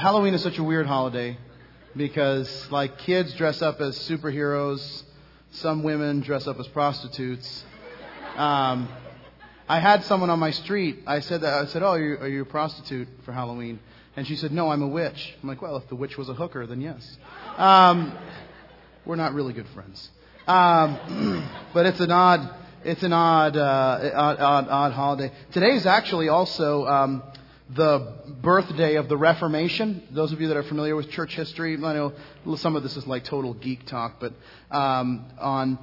[0.00, 1.36] Halloween is such a weird holiday
[1.94, 5.02] because, like, kids dress up as superheroes,
[5.50, 7.66] some women dress up as prostitutes.
[8.34, 8.88] Um,
[9.68, 11.00] I had someone on my street.
[11.06, 11.52] I said that.
[11.52, 13.78] I said, "Oh, are you, are you a prostitute for Halloween?"
[14.16, 16.34] And she said, "No, I'm a witch." I'm like, "Well, if the witch was a
[16.34, 17.18] hooker, then yes."
[17.58, 18.16] Um,
[19.04, 20.08] we're not really good friends,
[20.46, 22.54] um, but it's an odd,
[22.84, 25.30] it's an odd, uh, odd, odd, odd holiday.
[25.52, 27.22] Today is actually also um,
[27.74, 28.12] the
[28.42, 30.02] birthday of the Reformation.
[30.10, 32.12] Those of you that are familiar with church history, I know
[32.56, 34.32] some of this is like total geek talk, but
[34.70, 35.78] um, on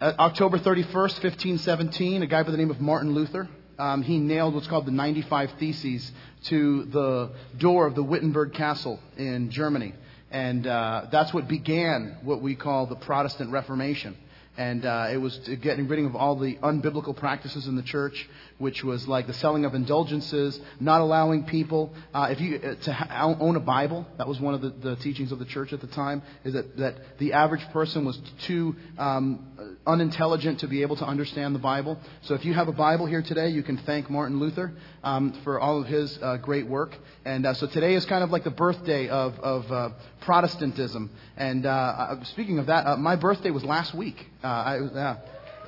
[0.00, 4.54] uh, October 31st, 1517, a guy by the name of Martin Luther, um, he nailed
[4.54, 6.10] what's called the 95 Theses
[6.44, 9.94] to the door of the Wittenberg Castle in Germany.
[10.30, 14.16] And uh, that's what began what we call the Protestant Reformation.
[14.56, 18.82] And uh, it was getting rid of all the unbiblical practices in the church, which
[18.82, 23.36] was like the selling of indulgences, not allowing people uh, if you uh, to ha-
[23.40, 24.06] own a Bible.
[24.18, 26.22] That was one of the, the, teachings of the church at the time.
[26.44, 29.49] Is that that the average person was too um,
[29.86, 31.98] unintelligent to be able to understand the Bible.
[32.22, 35.58] So if you have a Bible here today, you can thank Martin Luther um, for
[35.58, 36.96] all of his uh, great work.
[37.24, 41.10] And uh, so today is kind of like the birthday of, of uh, Protestantism.
[41.36, 44.16] And uh, speaking of that, my birthday was last week.
[44.42, 45.16] I,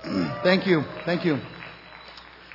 [0.42, 1.40] thank you, thank you.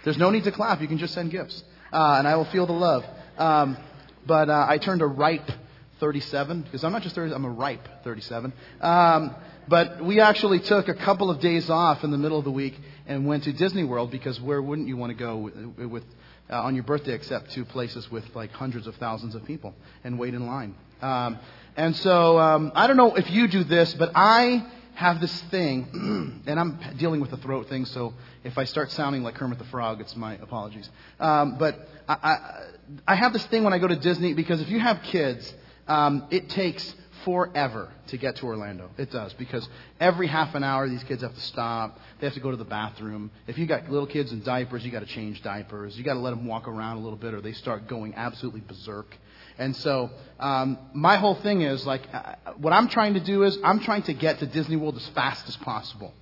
[0.03, 0.81] There's no need to clap.
[0.81, 3.03] You can just send gifts, uh, and I will feel the love.
[3.37, 3.77] Um,
[4.25, 5.49] but uh, I turned a ripe
[5.99, 7.33] 37 because I'm not just 30.
[7.33, 8.53] I'm a ripe 37.
[8.81, 9.35] Um,
[9.67, 12.79] but we actually took a couple of days off in the middle of the week
[13.05, 16.03] and went to Disney World because where wouldn't you want to go with, with
[16.49, 19.73] uh, on your birthday except to places with like hundreds of thousands of people
[20.03, 20.75] and wait in line.
[21.01, 21.37] Um,
[21.75, 26.41] and so um, I don't know if you do this, but I have this thing,
[26.47, 29.65] and I'm dealing with the throat thing, so if I start sounding like Kermit the
[29.65, 30.89] Frog, it's my apologies.
[31.19, 32.67] Um, but I, I,
[33.09, 35.53] I have this thing when I go to Disney because if you have kids,
[35.87, 38.89] um, it takes forever to get to Orlando.
[38.97, 39.67] It does because
[39.99, 41.99] every half an hour these kids have to stop.
[42.19, 43.31] They have to go to the bathroom.
[43.47, 45.97] If you got little kids in diapers, you got to change diapers.
[45.97, 48.61] You got to let them walk around a little bit, or they start going absolutely
[48.61, 49.15] berserk.
[49.57, 53.57] And so um, my whole thing is like, uh, what I'm trying to do is
[53.63, 56.13] I'm trying to get to Disney World as fast as possible.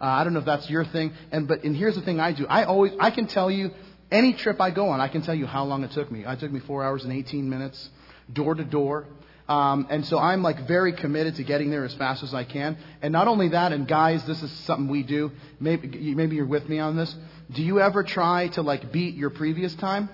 [0.00, 2.32] Uh, I don't know if that's your thing, and but and here's the thing I
[2.32, 2.46] do.
[2.46, 3.70] I always I can tell you
[4.10, 6.24] any trip I go on, I can tell you how long it took me.
[6.26, 7.88] It took me four hours and 18 minutes,
[8.32, 9.06] door to door.
[9.48, 12.76] Um, and so I'm like very committed to getting there as fast as I can.
[13.02, 15.32] And not only that, and guys, this is something we do.
[15.60, 17.14] Maybe maybe you're with me on this.
[17.52, 20.08] Do you ever try to like beat your previous time?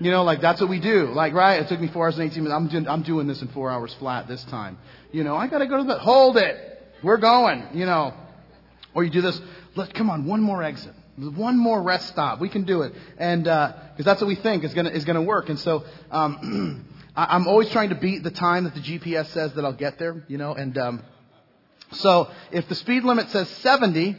[0.00, 1.06] You know, like that's what we do.
[1.06, 1.62] Like, right?
[1.62, 2.56] It took me four hours and 18 minutes.
[2.56, 4.76] I'm doing, I'm doing this in four hours flat this time.
[5.12, 6.82] You know, I got to go to the, hold it.
[7.02, 8.12] We're going, you know.
[8.94, 9.40] Or you do this,
[9.76, 10.94] let, come on, one more exit.
[11.16, 12.40] One more rest stop.
[12.40, 12.92] We can do it.
[13.18, 15.48] And, uh, cause that's what we think is gonna, is gonna work.
[15.48, 16.86] And so, um,
[17.16, 19.98] I, I'm always trying to beat the time that the GPS says that I'll get
[19.98, 21.02] there, you know, and, um,
[21.92, 24.16] so if the speed limit says 70,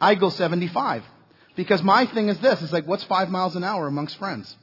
[0.00, 1.02] I go 75.
[1.56, 4.56] Because my thing is this, it's like, what's five miles an hour amongst friends?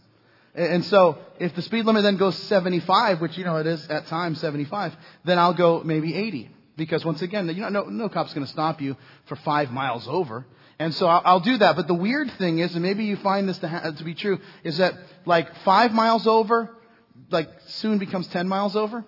[0.55, 4.07] And so if the speed limit then goes 75, which, you know, it is at
[4.07, 6.49] times 75, then I'll go maybe 80.
[6.77, 10.07] Because once again, you know, no, no cop's going to stop you for five miles
[10.07, 10.45] over.
[10.79, 11.75] And so I'll, I'll, do that.
[11.75, 14.39] But the weird thing is, and maybe you find this to, ha- to be true,
[14.63, 14.93] is that
[15.25, 16.69] like five miles over,
[17.29, 19.05] like soon becomes 10 miles over.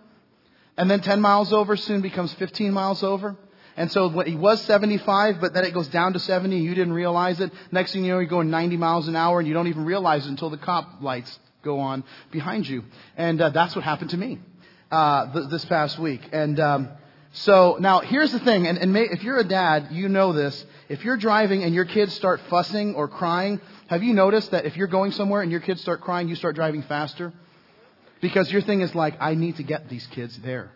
[0.78, 3.36] And then 10 miles over soon becomes 15 miles over.
[3.76, 6.94] And so when he was 75, but then it goes down to 70 you didn't
[6.94, 7.52] realize it.
[7.72, 10.26] Next thing you know, you're going 90 miles an hour and you don't even realize
[10.26, 12.84] it until the cop lights go on behind you.
[13.16, 14.40] And uh, that's what happened to me
[14.92, 16.22] uh, th- this past week.
[16.32, 16.90] And um,
[17.34, 20.66] so now here's the thing, and, and may, if you're a dad, you know this.
[20.90, 24.76] If you're driving and your kids start fussing or crying, have you noticed that if
[24.76, 27.34] you're going somewhere and your kids start crying, you start driving faster?
[28.22, 30.72] Because your thing is like, I need to get these kids there.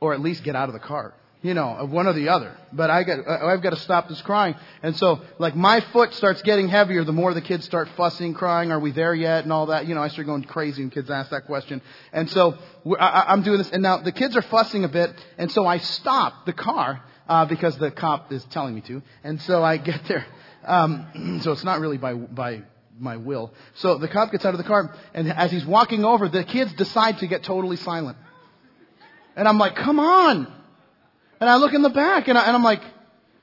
[0.00, 2.56] Or at least get out of the car you know, one or the other.
[2.72, 4.54] But I got, I've got to stop this crying.
[4.82, 8.70] And so, like, my foot starts getting heavier the more the kids start fussing, crying,
[8.70, 9.86] are we there yet, and all that.
[9.86, 11.82] You know, I start going crazy when kids ask that question.
[12.12, 12.56] And so,
[12.98, 15.78] I, I'm doing this, and now the kids are fussing a bit, and so I
[15.78, 19.02] stop the car, uh, because the cop is telling me to.
[19.24, 20.24] And so I get there.
[20.64, 22.62] Um, so it's not really by, by
[22.98, 23.52] my will.
[23.74, 26.72] So the cop gets out of the car, and as he's walking over, the kids
[26.74, 28.16] decide to get totally silent.
[29.36, 30.52] And I'm like, come on!
[31.42, 32.82] And I look in the back and, I, and I'm like,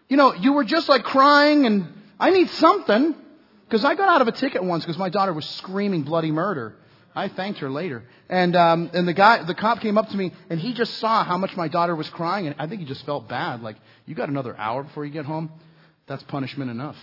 [0.07, 1.85] you know, you were just like crying and
[2.17, 3.13] I need something.
[3.65, 6.75] Because I got out of a ticket once because my daughter was screaming bloody murder.
[7.13, 8.03] I thanked her later.
[8.29, 11.25] And, um, and the guy, the cop came up to me and he just saw
[11.25, 13.61] how much my daughter was crying and I think he just felt bad.
[13.61, 13.75] Like,
[14.05, 15.51] you got another hour before you get home?
[16.07, 16.95] That's punishment enough.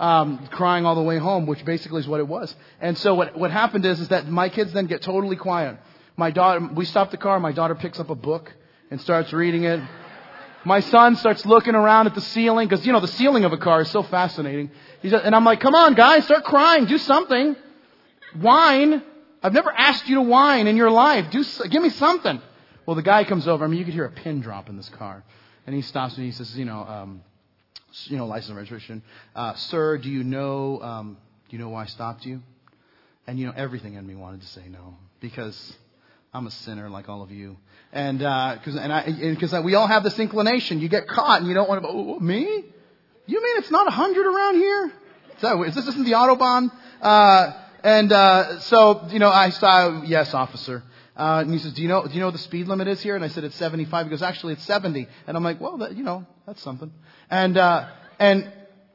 [0.00, 2.56] Um, crying all the way home, which basically is what it was.
[2.80, 5.76] And so what, what happened is, is that my kids then get totally quiet.
[6.16, 8.50] My daughter, we stop the car, my daughter picks up a book
[8.90, 9.78] and starts reading it.
[10.64, 13.58] My son starts looking around at the ceiling because, you know, the ceiling of a
[13.58, 14.70] car is so fascinating.
[15.02, 16.86] He's, and I'm like, come on, guys, start crying.
[16.86, 17.54] Do something.
[18.40, 19.02] Whine.
[19.42, 21.30] I've never asked you to whine in your life.
[21.30, 22.40] Do, give me something.
[22.86, 23.64] Well, the guy comes over.
[23.64, 25.24] I mean, you could hear a pin drop in this car.
[25.66, 26.24] And he stops me.
[26.24, 27.22] He says, you know, um,
[28.04, 29.02] you know, license and registration.
[29.34, 31.16] Uh, sir, do you know, um,
[31.48, 32.42] do you know why I stopped you?
[33.26, 35.72] And, you know, everything in me wanted to say no because
[36.32, 37.56] I'm a sinner like all of you.
[37.92, 40.80] And, uh, cause, and I, because we all have this inclination.
[40.80, 42.64] You get caught and you don't want to, oh, me?
[43.26, 44.92] You mean it's not a hundred around here?
[45.36, 46.70] Is, that, is this isn't the Autobahn?
[47.00, 47.52] Uh,
[47.82, 50.82] and, uh, so, you know, I saw, yes, officer.
[51.16, 53.00] Uh, and he says, do you know, do you know what the speed limit is
[53.02, 53.14] here?
[53.14, 54.06] And I said, it's 75.
[54.06, 55.06] He goes, actually, it's 70.
[55.26, 56.90] And I'm like, well, that, you know, that's something.
[57.30, 57.88] And, uh,
[58.18, 58.52] and,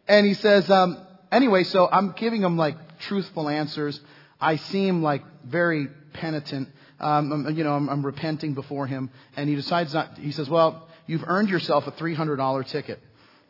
[0.07, 0.97] and he says, um,
[1.31, 3.99] anyway, so I'm giving him like truthful answers.
[4.39, 6.69] I seem like very penitent.
[6.99, 9.09] Um, you know, I'm, I'm repenting before him.
[9.35, 12.99] And he decides not, he says, well, you've earned yourself a $300 ticket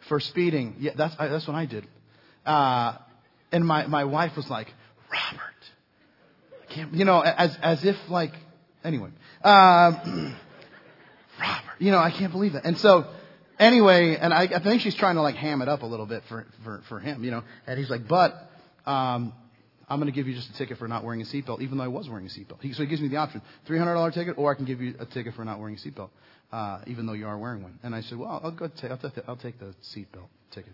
[0.08, 0.76] for speeding.
[0.80, 1.88] Yeah, that's, I, that's what I did.
[2.46, 2.98] Uh,
[3.52, 4.72] and my, my wife was like,
[5.12, 5.42] Robert,
[6.70, 8.34] I can't, you know, as, as if like,
[8.84, 9.10] anyway,
[9.44, 10.36] um,
[11.40, 12.66] Robert, you know, I can't believe that.
[12.66, 13.08] And so,
[13.60, 16.24] anyway, and I, I think she's trying to like ham it up a little bit
[16.30, 18.34] for, for, for him, you know, and he's like, but,
[18.86, 19.34] um,
[19.88, 21.84] I'm going to give you just a ticket for not wearing a seatbelt, even though
[21.84, 22.62] I was wearing a seatbelt.
[22.62, 25.06] He, so he gives me the option: $300 ticket, or I can give you a
[25.06, 26.10] ticket for not wearing a seatbelt,
[26.52, 27.80] uh, even though you are wearing one.
[27.84, 28.66] And I said, well, I'll go.
[28.66, 30.74] I'll, t- I'll take the seatbelt ticket.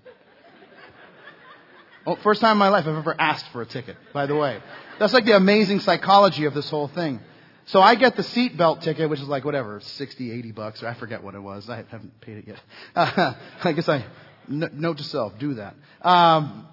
[2.06, 3.98] oh, first time in my life I've ever asked for a ticket.
[4.14, 4.62] By the way,
[4.98, 7.20] that's like the amazing psychology of this whole thing.
[7.66, 10.94] So I get the seatbelt ticket, which is like whatever, 60, 80 bucks, or I
[10.96, 11.70] forget what it was.
[11.70, 12.60] I haven't paid it yet.
[12.96, 14.06] Uh, I guess I,
[14.48, 15.76] note to self, do that.
[16.02, 16.68] Um,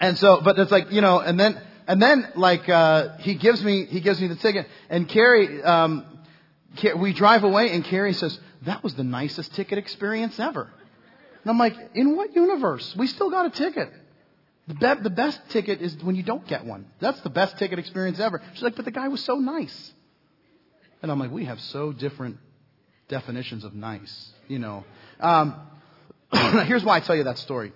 [0.00, 3.62] and so, but it's like, you know, and then, and then like, uh, he gives
[3.62, 6.04] me, he gives me the ticket and Carrie, um,
[6.96, 10.70] we drive away and Carrie says, that was the nicest ticket experience ever.
[11.42, 12.94] And I'm like, in what universe?
[12.96, 13.92] We still got a ticket.
[14.66, 16.86] The, be- the best ticket is when you don't get one.
[16.98, 18.42] That's the best ticket experience ever.
[18.54, 19.92] She's like, but the guy was so nice.
[21.04, 22.38] And I'm like, we have so different
[23.08, 24.84] definitions of nice, you know.
[25.20, 25.54] Um,
[26.32, 27.74] here's why I tell you that story.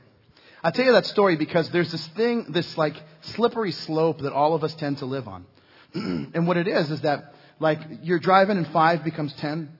[0.64, 4.54] I tell you that story because there's this thing, this like slippery slope that all
[4.54, 5.44] of us tend to live on.
[5.94, 9.76] and what it is, is that like you're driving and five becomes 10.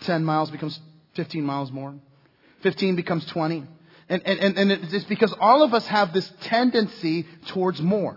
[0.00, 0.80] 10 miles becomes
[1.14, 1.94] 15 miles more.
[2.64, 3.64] 15 becomes 20.
[4.08, 8.16] And, and, and it's because all of us have this tendency towards more.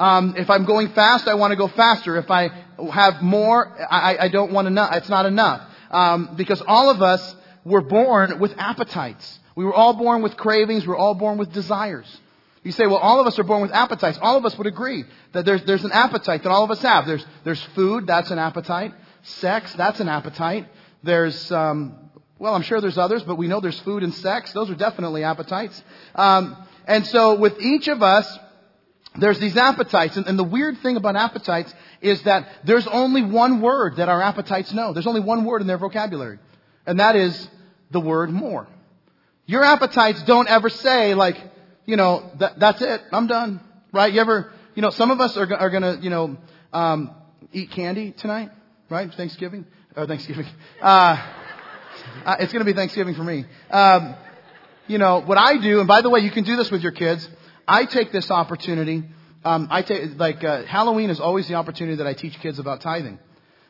[0.00, 2.16] Um, if I'm going fast, I want to go faster.
[2.16, 2.48] If I
[2.90, 4.94] have more, I, I don't want enough.
[4.94, 5.60] It's not enough.
[5.90, 7.36] Um, because all of us
[7.66, 9.38] were born with appetites.
[9.54, 10.86] We were all born with cravings.
[10.86, 12.06] We're all born with desires.
[12.62, 14.18] You say, well, all of us are born with appetites.
[14.22, 17.06] All of us would agree that there's, there's an appetite that all of us have.
[17.06, 18.94] There's, there's food, that's an appetite.
[19.22, 20.66] Sex, that's an appetite.
[21.02, 24.54] There's, um, well, I'm sure there's others, but we know there's food and sex.
[24.54, 25.82] Those are definitely appetites.
[26.14, 26.56] Um,
[26.86, 28.38] and so with each of us,
[29.18, 30.16] there's these appetites.
[30.16, 34.22] And, and the weird thing about appetites is that there's only one word that our
[34.22, 34.92] appetites know.
[34.92, 36.38] There's only one word in their vocabulary.
[36.86, 37.48] And that is
[37.90, 38.66] the word more.
[39.46, 41.36] Your appetites don't ever say like,
[41.86, 43.00] you know, that, that's it.
[43.12, 43.60] I'm done.
[43.92, 44.12] Right?
[44.12, 46.36] You ever, you know, some of us are, are gonna, you know,
[46.72, 47.10] um,
[47.52, 48.50] eat candy tonight,
[48.88, 49.12] right?
[49.12, 49.66] Thanksgiving
[49.96, 50.46] or Thanksgiving.
[50.80, 51.34] Uh,
[52.24, 53.44] uh, it's gonna be Thanksgiving for me.
[53.70, 54.14] Um,
[54.86, 56.92] you know what I do, and by the way, you can do this with your
[56.92, 57.28] kids.
[57.70, 59.04] I take this opportunity.
[59.44, 62.80] Um, I take like uh, Halloween is always the opportunity that I teach kids about
[62.80, 63.20] tithing,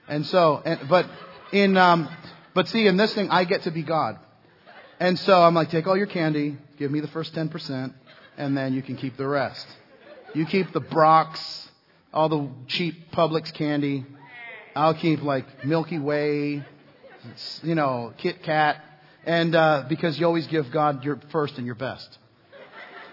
[0.08, 1.06] and so, and, but
[1.52, 2.08] in, um,
[2.54, 4.18] but see, in this thing, I get to be God.
[4.98, 7.92] And so I'm like, take all your candy, give me the first 10%,
[8.36, 9.66] and then you can keep the rest.
[10.34, 11.68] You keep the Brach's,
[12.12, 14.06] all the cheap Publix candy.
[14.74, 16.64] I'll keep like Milky Way,
[17.62, 18.82] you know, Kit Kat,
[19.26, 22.18] and uh, because you always give God your first and your best.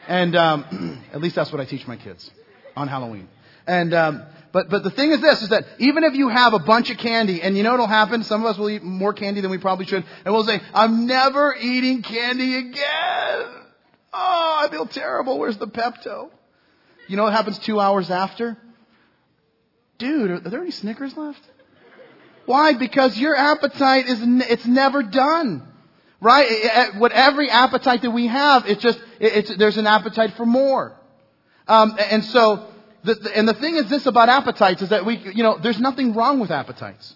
[0.07, 2.29] And um, at least that's what I teach my kids
[2.75, 3.27] on Halloween.
[3.65, 4.23] And um,
[4.53, 6.97] but but the thing is this: is that even if you have a bunch of
[6.97, 8.23] candy, and you know what'll happen?
[8.23, 11.05] Some of us will eat more candy than we probably should, and we'll say, "I'm
[11.05, 13.45] never eating candy again."
[14.13, 15.37] Oh, I feel terrible.
[15.37, 16.29] Where's the Pepto?
[17.07, 18.57] You know what happens two hours after?
[19.97, 21.41] Dude, are there any Snickers left?
[22.45, 22.73] Why?
[22.73, 25.66] Because your appetite is it's never done.
[26.19, 26.95] Right?
[26.95, 30.97] What every appetite that we have, it's just, it's, there's an appetite for more.
[31.67, 32.67] Um, and so,
[33.03, 35.79] the, the, and the thing is this about appetites is that we, you know, there's
[35.79, 37.15] nothing wrong with appetites.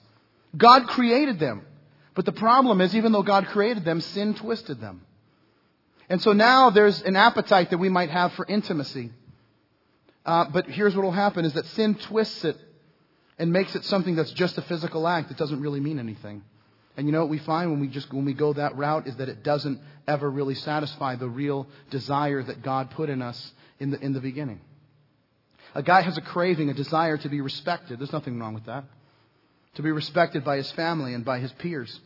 [0.55, 1.65] God created them.
[2.13, 5.01] But the problem is, even though God created them, sin twisted them.
[6.09, 9.11] And so now there's an appetite that we might have for intimacy.
[10.25, 12.57] Uh, but here's what will happen is that sin twists it
[13.39, 16.43] and makes it something that's just a physical act that doesn't really mean anything.
[16.97, 19.15] And you know what we find when we just when we go that route is
[19.17, 23.91] that it doesn't ever really satisfy the real desire that God put in us in
[23.91, 24.61] the in the beginning.
[25.73, 27.99] A guy has a craving, a desire to be respected.
[27.99, 28.83] There's nothing wrong with that.
[29.75, 31.97] To be respected by his family and by his peers.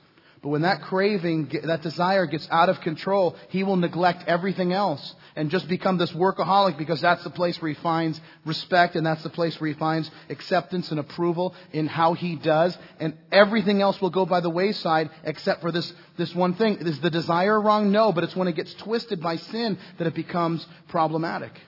[0.46, 5.16] But when that craving, that desire gets out of control, he will neglect everything else
[5.36, 9.24] and just become this workaholic because that's the place where he finds respect and that's
[9.24, 12.78] the place where he finds acceptance and approval in how he does.
[13.00, 16.78] And everything else will go by the wayside except for this, this one thing.
[16.78, 17.92] Is the desire wrong?
[17.92, 21.60] No, but it's when it gets twisted by sin that it becomes problematic.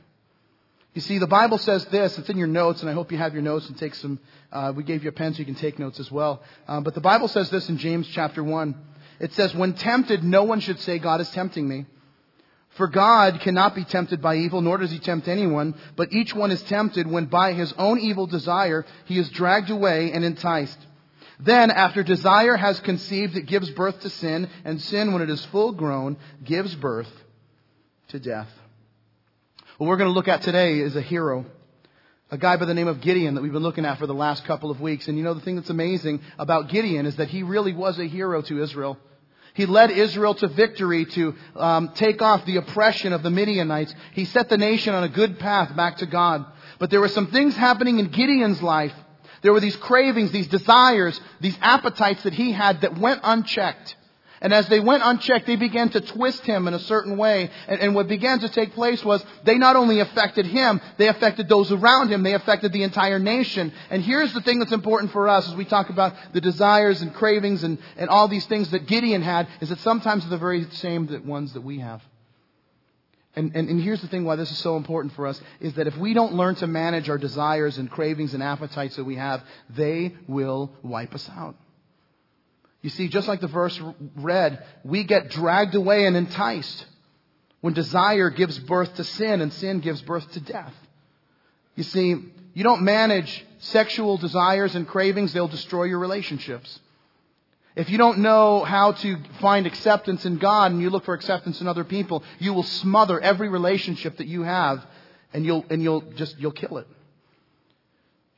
[0.98, 2.18] You see, the Bible says this.
[2.18, 4.18] It's in your notes, and I hope you have your notes and take some.
[4.51, 6.42] Uh, we gave you a pen so you can take notes as well.
[6.68, 8.74] Um, but the Bible says this in James chapter 1.
[9.20, 11.86] It says, When tempted, no one should say, God is tempting me.
[12.77, 16.50] For God cannot be tempted by evil, nor does he tempt anyone, but each one
[16.50, 20.80] is tempted when by his own evil desire he is dragged away and enticed.
[21.39, 25.46] Then, after desire has conceived, it gives birth to sin, and sin, when it is
[25.46, 27.12] full grown, gives birth
[28.08, 28.50] to death.
[29.78, 31.46] What we're going to look at today is a hero.
[32.32, 34.44] A guy by the name of Gideon that we've been looking at for the last
[34.46, 35.08] couple of weeks.
[35.08, 38.06] And you know, the thing that's amazing about Gideon is that he really was a
[38.06, 38.98] hero to Israel.
[39.54, 43.94] He led Israel to victory to um, take off the oppression of the Midianites.
[44.14, 46.44] He set the nation on a good path back to God.
[46.80, 48.94] But there were some things happening in Gideon's life.
[49.44, 53.96] There were these cravings, these desires, these appetites that he had that went unchecked.
[54.41, 57.50] And as they went unchecked, they began to twist him in a certain way.
[57.67, 61.50] And, and, what began to take place was they not only affected him, they affected
[61.50, 62.24] those around him.
[62.24, 63.74] They affected the entire nation.
[63.89, 67.13] And here's the thing that's important for us as we talk about the desires and
[67.13, 70.70] cravings and, and all these things that Gideon had, is that sometimes they're the very
[70.72, 72.03] same that ones that we have.
[73.36, 75.86] And, and, and here's the thing why this is so important for us, is that
[75.86, 79.44] if we don't learn to manage our desires and cravings and appetites that we have,
[79.70, 81.56] they will wipe us out.
[82.82, 83.80] You see, just like the verse
[84.16, 86.86] read, we get dragged away and enticed
[87.62, 90.74] when desire gives birth to sin and sin gives birth to death.
[91.76, 92.16] You see,
[92.54, 96.80] you don't manage sexual desires and cravings, they'll destroy your relationships.
[97.76, 101.62] If you don't know how to find acceptance in God and you look for acceptance
[101.62, 104.84] in other people, you will smother every relationship that you have
[105.34, 106.88] and you'll, and you'll just, you'll kill it.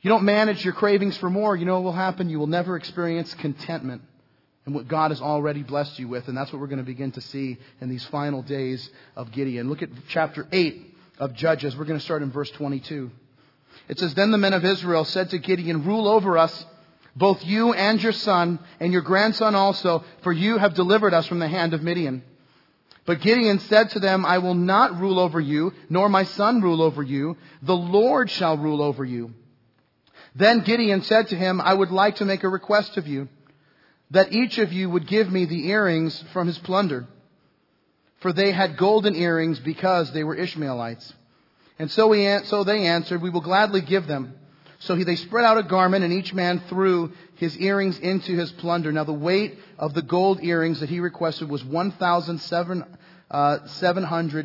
[0.02, 2.28] You don't manage your cravings for more, you know what will happen?
[2.30, 4.02] You will never experience contentment
[4.70, 6.28] and what God has already blessed you with.
[6.28, 9.68] And that's what we're going to begin to see in these final days of Gideon.
[9.68, 11.76] Look at chapter 8 of Judges.
[11.76, 13.10] We're going to start in verse 22.
[13.88, 16.64] It says, Then the men of Israel said to Gideon, Rule over us,
[17.16, 21.40] both you and your son, and your grandson also, for you have delivered us from
[21.40, 22.22] the hand of Midian.
[23.06, 26.80] But Gideon said to them, I will not rule over you, nor my son rule
[26.80, 27.36] over you.
[27.62, 29.34] The Lord shall rule over you.
[30.36, 33.28] Then Gideon said to him, I would like to make a request of you
[34.10, 37.06] that each of you would give me the earrings from his plunder.
[38.20, 41.14] For they had golden earrings because they were Ishmaelites.
[41.78, 42.12] And so,
[42.44, 44.34] so they answered, We will gladly give them.
[44.80, 48.52] So he, they spread out a garment, and each man threw his earrings into his
[48.52, 48.92] plunder.
[48.92, 52.86] Now the weight of the gold earrings that he requested was 1,700
[53.30, 53.58] uh,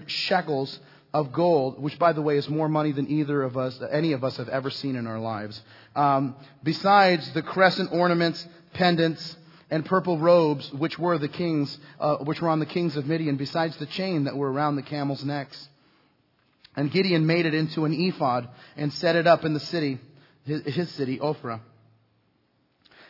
[0.08, 0.80] shekels
[1.14, 4.26] of gold, which by the way is more money than either of us, any of
[4.26, 5.62] us have ever seen in our lives.
[5.96, 9.38] Um, besides the crescent ornaments, pendants,
[9.70, 13.36] and purple robes, which were the kings, uh, which were on the kings of Midian,
[13.36, 15.70] besides the chain that were around the camels' necks.
[16.76, 20.00] And Gideon made it into an ephod and set it up in the city,
[20.46, 21.62] his, his city, Ophrah.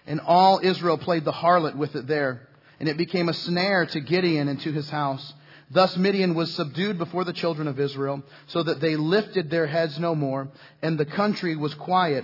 [0.07, 2.47] And all Israel played the harlot with it there,
[2.79, 5.33] and it became a snare to Gideon and to his house.
[5.71, 9.97] Thus Midian was subdued before the children of Israel, so that they lifted their heads
[9.97, 10.49] no more,
[10.83, 12.23] and the country was quiet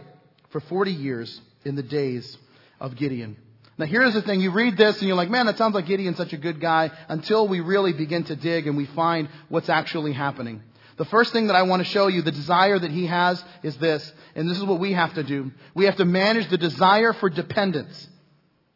[0.52, 2.38] for forty years in the days
[2.80, 3.36] of Gideon.
[3.82, 6.16] Now here's the thing, you read this and you're like, man, that sounds like Gideon's
[6.16, 10.14] such a good guy until we really begin to dig and we find what's actually
[10.14, 10.62] happening.
[10.98, 13.76] The first thing that I want to show you, the desire that he has is
[13.78, 15.50] this, and this is what we have to do.
[15.74, 18.08] We have to manage the desire for dependence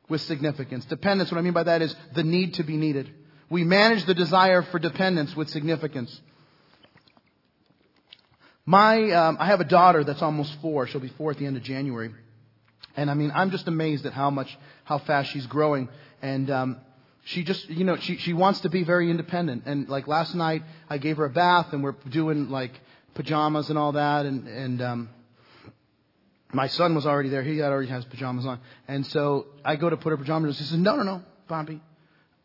[0.09, 0.85] with significance.
[0.85, 3.07] Dependence, what I mean by that is the need to be needed.
[3.47, 6.19] We manage the desire for dependence with significance.
[8.65, 10.88] My, um, I have a daughter that's almost four.
[10.88, 12.12] She'll be four at the end of January.
[12.97, 15.89] And I mean, I'm just amazed at how much, how fast she's growing.
[16.22, 16.77] And, um,
[17.25, 19.63] she just, you know, she, she wants to be very independent.
[19.65, 22.80] And like last night, I gave her a bath and we're doing like
[23.15, 24.25] pajamas and all that.
[24.25, 25.10] And, and, um,
[26.54, 27.44] my son was already there.
[27.44, 28.60] He already has pajamas on.
[28.88, 30.54] And so I go to put her pajamas on.
[30.54, 31.82] She says, no, no, no, Bobby.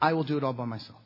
[0.01, 0.99] I will do it all by myself.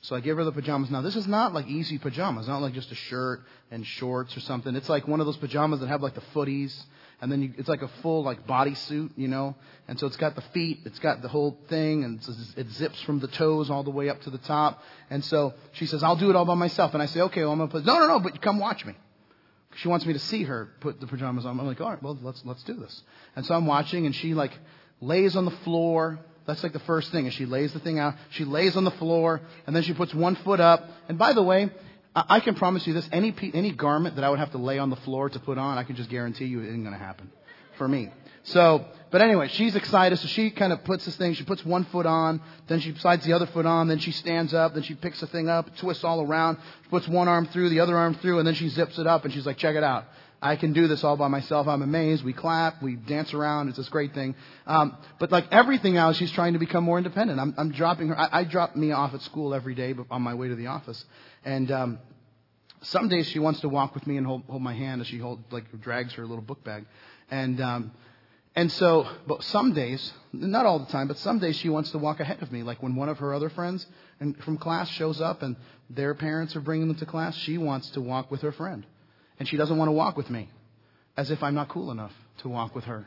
[0.00, 0.90] So I give her the pajamas.
[0.90, 4.40] Now this is not like easy pajamas, not like just a shirt and shorts or
[4.40, 4.74] something.
[4.76, 6.76] It's like one of those pajamas that have like the footies,
[7.20, 9.56] and then you, it's like a full like bodysuit, you know.
[9.86, 12.20] And so it's got the feet, it's got the whole thing, and
[12.56, 14.82] it zips from the toes all the way up to the top.
[15.10, 17.52] And so she says, "I'll do it all by myself." And I say, "Okay, well
[17.52, 18.94] I'm gonna put no, no, no, but come watch me."
[19.76, 21.58] She wants me to see her put the pajamas on.
[21.58, 23.02] I'm like, "All right, well let's let's do this."
[23.36, 24.52] And so I'm watching, and she like
[25.00, 27.26] lays on the floor that's like the first thing.
[27.26, 28.14] And she lays the thing out.
[28.30, 30.88] She lays on the floor, and then she puts one foot up.
[31.06, 31.68] And by the way,
[32.28, 34.90] I can promise you this: any any garment that I would have to lay on
[34.90, 37.30] the floor to put on, I can just guarantee you it isn't going to happen
[37.76, 38.10] for me.
[38.44, 40.18] So, but anyway, she's excited.
[40.18, 41.34] So she kind of puts this thing.
[41.34, 44.54] She puts one foot on, then she slides the other foot on, then she stands
[44.54, 46.58] up, then she picks the thing up, twists all around,
[46.90, 49.32] puts one arm through, the other arm through, and then she zips it up, and
[49.34, 50.04] she's like, "Check it out."
[50.40, 51.66] I can do this all by myself.
[51.66, 52.22] I'm amazed.
[52.24, 53.68] We clap, we dance around.
[53.68, 54.36] It's this great thing.
[54.66, 57.40] Um, but like everything now, she's trying to become more independent.
[57.40, 58.18] I'm, I'm dropping her.
[58.18, 61.04] I, I drop me off at school every day on my way to the office,
[61.44, 61.98] and um,
[62.82, 65.18] some days she wants to walk with me and hold, hold my hand as she
[65.18, 66.86] hold like drags her little book bag,
[67.30, 67.90] and um,
[68.54, 71.98] and so, but some days, not all the time, but some days she wants to
[71.98, 72.62] walk ahead of me.
[72.62, 73.84] Like when one of her other friends
[74.20, 75.56] and from class shows up and
[75.90, 78.86] their parents are bringing them to class, she wants to walk with her friend
[79.38, 80.48] and she doesn't want to walk with me,
[81.16, 83.06] as if I'm not cool enough to walk with her.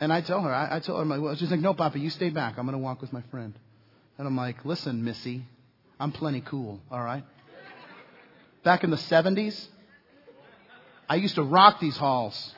[0.00, 2.54] And I tell her, I, I tell her, she's like, no, Papa, you stay back.
[2.56, 3.54] I'm going to walk with my friend.
[4.16, 5.44] And I'm like, listen, Missy,
[5.98, 7.24] I'm plenty cool, all right?
[8.62, 9.66] Back in the 70s,
[11.08, 12.54] I used to rock these halls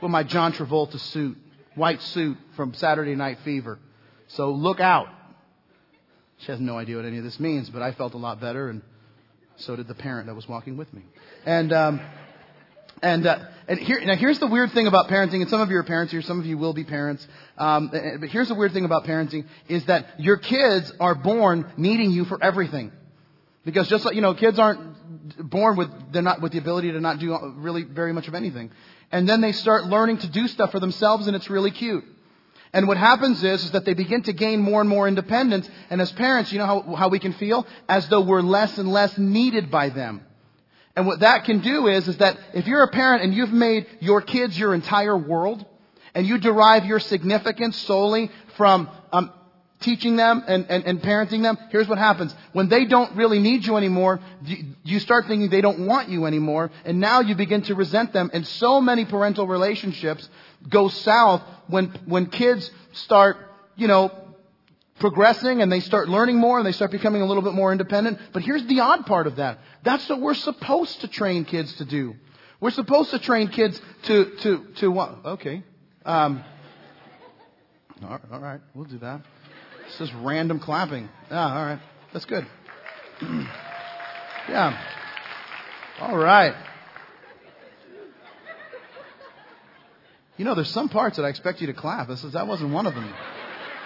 [0.00, 1.36] with my John Travolta suit,
[1.74, 3.78] white suit from Saturday Night Fever.
[4.28, 5.08] So look out.
[6.38, 8.68] She has no idea what any of this means, but I felt a lot better,
[8.68, 8.82] and
[9.56, 11.02] so did the parent that was walking with me.
[11.44, 12.00] And, um,
[13.02, 15.76] and, uh, and here, now here's the weird thing about parenting, and some of you
[15.76, 17.26] are parents here, some of you will be parents.
[17.58, 17.88] Um,
[18.20, 22.24] but here's the weird thing about parenting is that your kids are born needing you
[22.24, 22.92] for everything.
[23.64, 27.00] Because just like, you know, kids aren't born with, they're not with the ability to
[27.00, 28.70] not do really very much of anything.
[29.10, 32.04] And then they start learning to do stuff for themselves and it's really cute.
[32.76, 35.66] And what happens is, is that they begin to gain more and more independence.
[35.88, 37.66] And as parents, you know how, how we can feel?
[37.88, 40.20] As though we're less and less needed by them.
[40.94, 43.86] And what that can do is, is that if you're a parent and you've made
[44.00, 45.64] your kids your entire world,
[46.14, 49.32] and you derive your significance solely from um,
[49.80, 52.34] teaching them and, and, and parenting them, here's what happens.
[52.52, 56.26] When they don't really need you anymore, you, you start thinking they don't want you
[56.26, 58.30] anymore, and now you begin to resent them.
[58.34, 60.28] And so many parental relationships
[60.68, 63.36] go south when, when kids start,
[63.76, 64.12] you know,
[64.98, 68.18] progressing and they start learning more and they start becoming a little bit more independent.
[68.32, 69.58] But here's the odd part of that.
[69.82, 72.14] That's what we're supposed to train kids to do.
[72.60, 75.18] We're supposed to train kids to, to, to what?
[75.24, 75.62] Okay.
[76.04, 76.42] Um,
[78.02, 79.22] all right, we'll do that.
[79.86, 81.08] This is random clapping.
[81.30, 81.80] Ah, all right.
[82.12, 82.46] That's good.
[84.48, 84.78] yeah.
[86.00, 86.54] All right.
[90.36, 92.08] You know, there's some parts that I expect you to clap.
[92.08, 93.12] This is, that wasn't one of them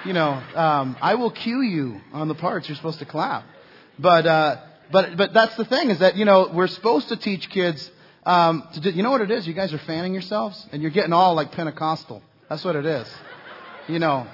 [0.04, 3.44] you know, um, I will cue you on the parts you're supposed to clap.
[3.98, 4.56] But, uh,
[4.90, 7.90] but, but that's the thing is that, you know, we're supposed to teach kids,
[8.24, 9.46] um, to do, you know what it is?
[9.46, 12.22] You guys are fanning yourselves and you're getting all like Pentecostal.
[12.48, 13.08] That's what it is.
[13.88, 14.26] You know,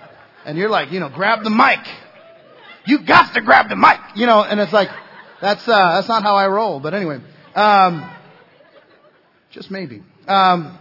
[0.44, 1.80] and you're like, you know, grab the mic.
[2.84, 3.98] You got to grab the mic.
[4.14, 4.90] You know, and it's like,
[5.40, 6.78] that's, uh, that's not how I roll.
[6.80, 7.20] But anyway,
[7.54, 8.08] um,
[9.50, 10.02] just maybe.
[10.28, 10.78] Um,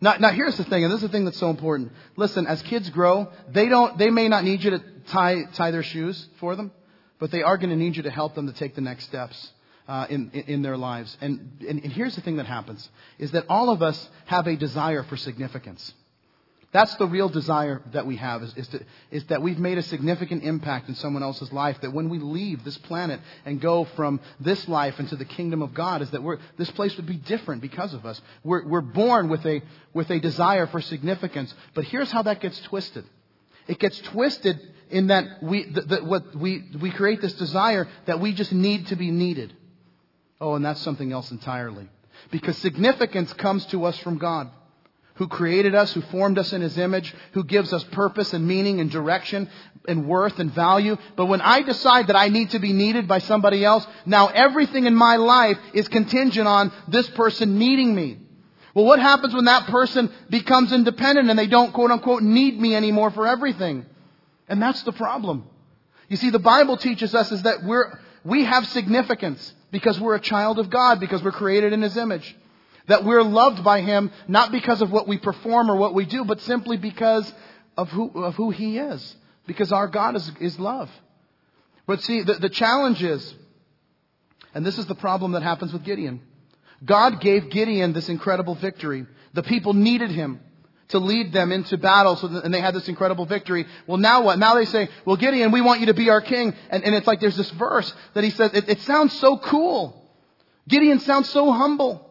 [0.00, 1.92] now, now here's the thing, and this is the thing that's so important.
[2.16, 5.82] Listen, as kids grow, they don't, they may not need you to tie, tie their
[5.82, 6.72] shoes for them,
[7.18, 9.52] but they are going to need you to help them to take the next steps.
[9.88, 11.16] Uh, in, in their lives.
[11.20, 14.54] And, and, and here's the thing that happens, is that all of us have a
[14.54, 15.92] desire for significance.
[16.72, 19.82] That's the real desire that we have, is, is, to, is, that we've made a
[19.82, 24.20] significant impact in someone else's life, that when we leave this planet and go from
[24.38, 27.92] this life into the kingdom of God, is that this place would be different because
[27.92, 28.20] of us.
[28.44, 31.52] We're, we're born with a, with a desire for significance.
[31.74, 33.04] But here's how that gets twisted.
[33.66, 38.20] It gets twisted in that we, the, the, what we, we create this desire that
[38.20, 39.52] we just need to be needed.
[40.40, 41.88] Oh, and that's something else entirely.
[42.30, 44.52] Because significance comes to us from God
[45.20, 48.80] who created us, who formed us in His image, who gives us purpose and meaning
[48.80, 49.50] and direction
[49.86, 50.96] and worth and value.
[51.14, 54.86] But when I decide that I need to be needed by somebody else, now everything
[54.86, 58.16] in my life is contingent on this person needing me.
[58.74, 62.74] Well, what happens when that person becomes independent and they don't quote unquote need me
[62.74, 63.84] anymore for everything?
[64.48, 65.44] And that's the problem.
[66.08, 70.20] You see, the Bible teaches us is that we're, we have significance because we're a
[70.20, 72.34] child of God, because we're created in His image.
[72.88, 76.24] That we're loved by Him not because of what we perform or what we do,
[76.24, 77.30] but simply because
[77.76, 79.16] of who, of who He is.
[79.46, 80.90] Because our God is, is love.
[81.86, 83.34] But see, the, the challenge is,
[84.54, 86.20] and this is the problem that happens with Gideon.
[86.84, 89.06] God gave Gideon this incredible victory.
[89.34, 90.40] The people needed him
[90.88, 93.66] to lead them into battle, so that, and they had this incredible victory.
[93.86, 94.38] Well, now what?
[94.38, 96.54] Now they say, well, Gideon, we want you to be our king.
[96.68, 100.10] And, and it's like there's this verse that he says, it, it sounds so cool.
[100.68, 102.09] Gideon sounds so humble.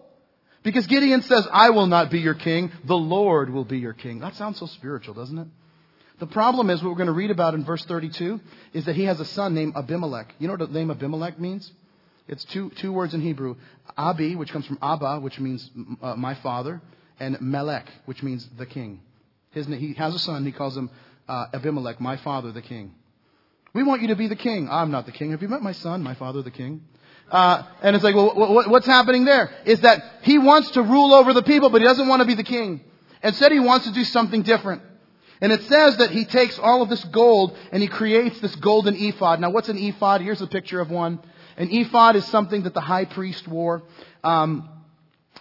[0.63, 4.19] Because Gideon says, I will not be your king, the Lord will be your king.
[4.19, 5.47] That sounds so spiritual, doesn't it?
[6.19, 8.41] The problem is, what we're going to read about in verse 32
[8.73, 10.33] is that he has a son named Abimelech.
[10.37, 11.71] You know what the name Abimelech means?
[12.27, 13.55] It's two, two words in Hebrew.
[13.97, 15.69] Abi, which comes from Abba, which means
[16.01, 16.81] uh, my father,
[17.19, 18.99] and Melech, which means the king.
[19.51, 20.89] His, he has a son, he calls him
[21.27, 22.93] uh, Abimelech, my father, the king.
[23.73, 24.67] We want you to be the king.
[24.69, 25.31] I'm not the king.
[25.31, 26.81] Have you met my son, my father, the king?
[27.31, 29.51] Uh, and it's like, well, what, what's happening there?
[29.65, 32.35] Is that he wants to rule over the people, but he doesn't want to be
[32.35, 32.81] the king.
[33.23, 34.81] Instead, he wants to do something different.
[35.41, 38.95] And it says that he takes all of this gold and he creates this golden
[38.95, 39.39] ephod.
[39.39, 40.21] Now, what's an ephod?
[40.21, 41.19] Here's a picture of one.
[41.55, 43.83] An ephod is something that the high priest wore.
[44.23, 44.69] Um,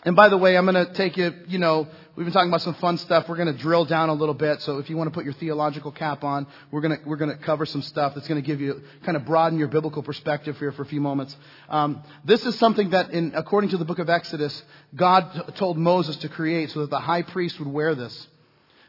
[0.04, 2.62] and by the way, I'm going to take you, you know, we've been talking about
[2.62, 3.28] some fun stuff.
[3.28, 4.60] We're going to drill down a little bit.
[4.62, 7.30] So if you want to put your theological cap on, we're going to, we're going
[7.30, 10.58] to cover some stuff that's going to give you, kind of broaden your biblical perspective
[10.58, 11.36] here for a few moments.
[11.68, 14.64] Um, this is something that in, according to the book of Exodus,
[14.96, 18.26] God t- told Moses to create so that the high priest would wear this.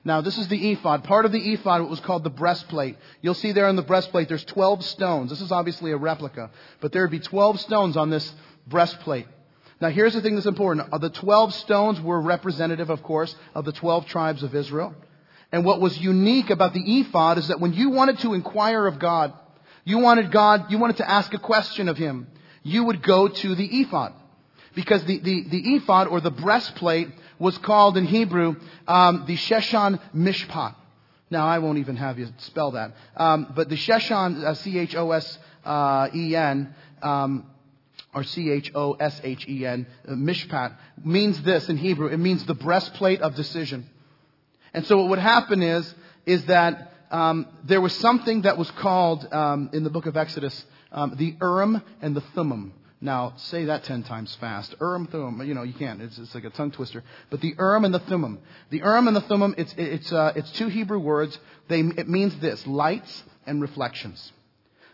[0.03, 1.03] Now, this is the ephod.
[1.03, 2.97] Part of the ephod was called the breastplate.
[3.21, 5.29] You'll see there on the breastplate, there's 12 stones.
[5.29, 6.49] This is obviously a replica,
[6.81, 8.33] but there would be 12 stones on this
[8.65, 9.27] breastplate.
[9.81, 10.89] Now here's the thing that's important.
[10.99, 14.93] The 12 stones were representative, of course, of the 12 tribes of Israel.
[15.51, 18.99] And what was unique about the ephod is that when you wanted to inquire of
[18.99, 19.33] God,
[19.83, 22.27] you wanted God, you wanted to ask a question of Him,
[22.61, 24.13] you would go to the ephod.
[24.75, 27.07] Because the, the, the ephod or the breastplate
[27.39, 30.75] was called in Hebrew um, the Choshen Mishpat.
[31.31, 32.91] Now I won't even have you spell that.
[33.15, 35.15] Um, but the Choshen, uh, C-H-O-S-E-N,
[37.01, 37.48] um,
[38.13, 42.07] or C-H-O-S-H-E-N, uh, mishpat, means this in Hebrew.
[42.07, 43.87] It means the breastplate of decision.
[44.73, 45.93] And so what would happen is,
[46.25, 50.65] is that um, there was something that was called um, in the book of Exodus
[50.91, 52.73] um, the Urim and the Thummim.
[53.01, 54.75] Now, say that ten times fast.
[54.81, 55.47] Urim, Thummim.
[55.47, 56.01] You know, you can't.
[56.01, 57.03] It's, it's like a tongue twister.
[57.29, 58.39] But the Urim and the Thummim.
[58.71, 61.37] The Urim and the Thummim, it's, it's, uh, it's two Hebrew words.
[61.69, 64.31] They, it means this, lights and reflections.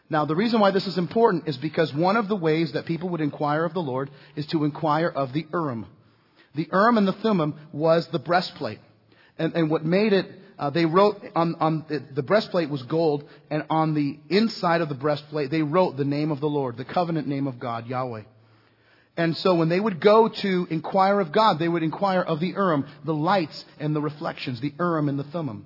[0.10, 3.10] Now, the reason why this is important is because one of the ways that people
[3.10, 5.88] would inquire of the Lord is to inquire of the Urim.
[6.54, 8.80] The Urim and the Thummim was the breastplate.
[9.38, 10.28] And, and what made it,
[10.60, 14.90] uh, they wrote on, on the, the breastplate was gold, and on the inside of
[14.90, 18.24] the breastplate, they wrote the name of the Lord, the covenant name of God, Yahweh.
[19.18, 22.50] And so when they would go to inquire of God, they would inquire of the
[22.50, 25.66] Urim, the lights and the reflections, the Urim and the Thummim.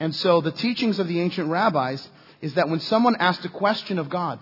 [0.00, 2.08] And so the teachings of the ancient rabbis
[2.40, 4.40] is that when someone asked a question of God,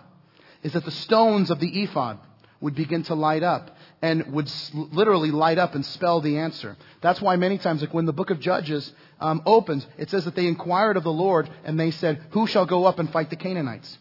[0.62, 2.18] is that the stones of the ephod
[2.61, 6.76] would begin to light up and would literally light up and spell the answer.
[7.00, 10.37] That's why many times, like when the book of Judges um, opens, it says that
[10.37, 13.37] they inquired of the Lord and they said, "Who shall go up and fight the
[13.37, 13.98] Canaanites?"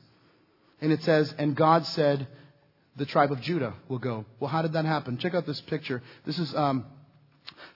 [0.79, 2.27] And it says, "And God said,
[2.95, 5.17] the tribe of Judah will go." Well, how did that happen?
[5.17, 6.03] Check out this picture.
[6.25, 6.85] This is um,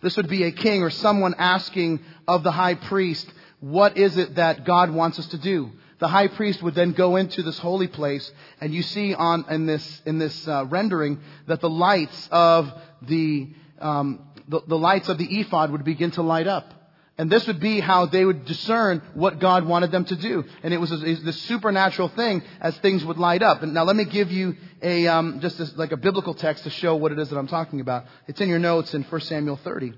[0.01, 3.27] this would be a king or someone asking of the high priest,
[3.59, 7.15] "What is it that God wants us to do?" The high priest would then go
[7.15, 11.61] into this holy place, and you see on in this in this uh, rendering that
[11.61, 16.47] the lights of the, um, the the lights of the ephod would begin to light
[16.47, 16.73] up.
[17.17, 20.43] And this would be how they would discern what God wanted them to do.
[20.63, 23.63] And it was this supernatural thing as things would light up.
[23.63, 26.97] And now let me give you a, um, just like a biblical text to show
[26.97, 28.03] what it is that I'm talking about.
[28.27, 29.93] It's in your notes in 1 Samuel 30.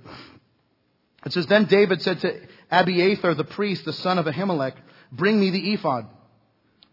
[1.25, 4.75] It says, Then David said to Abiathar the priest, the son of Ahimelech,
[5.11, 6.07] Bring me the ephod.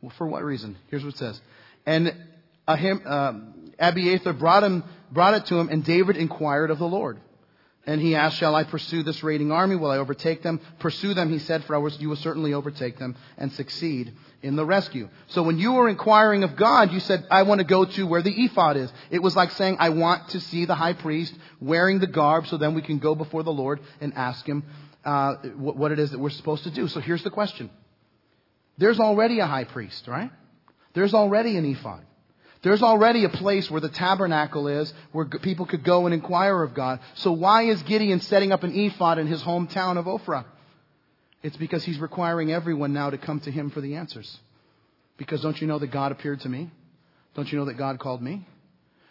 [0.01, 0.77] Well, for what reason?
[0.89, 1.41] Here's what it says.
[1.87, 2.15] And
[2.69, 3.33] Ahim, uh,
[3.79, 7.21] Abiathar brought, him, brought it to him, and David inquired of the Lord.
[7.87, 9.77] And he asked, Shall I pursue this raiding army?
[9.77, 10.61] Will I overtake them?
[10.79, 15.09] Pursue them, he said, for you will certainly overtake them and succeed in the rescue.
[15.29, 18.23] So when you were inquiring of God, you said, I want to go to where
[18.23, 18.91] the ephod is.
[19.11, 22.57] It was like saying, I want to see the high priest wearing the garb so
[22.57, 24.65] then we can go before the Lord and ask him
[25.05, 26.89] uh, what it is that we're supposed to do.
[26.89, 27.69] So here's the question.
[28.79, 30.31] There's already a high priest, right?
[30.95, 32.05] There's already an ephod.
[32.63, 36.73] There's already a place where the tabernacle is, where people could go and inquire of
[36.73, 37.01] God.
[37.15, 40.47] So why is Gideon setting up an ephod in his hometown of Ophrah?
[41.43, 44.39] It's because he's requiring everyone now to come to him for the answers.
[45.19, 46.71] Because don't you know that God appeared to me?
[47.35, 48.47] Don't you know that God called me?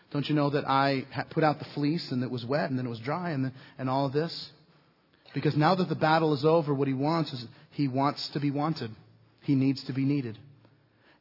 [0.09, 2.87] Don't you know that I put out the fleece and it was wet and then
[2.87, 4.51] it was dry and, and all of this?
[5.35, 8.49] Because now that the battle is over, what he wants is he wants to be
[8.49, 8.91] wanted.
[9.43, 10.37] He needs to be needed.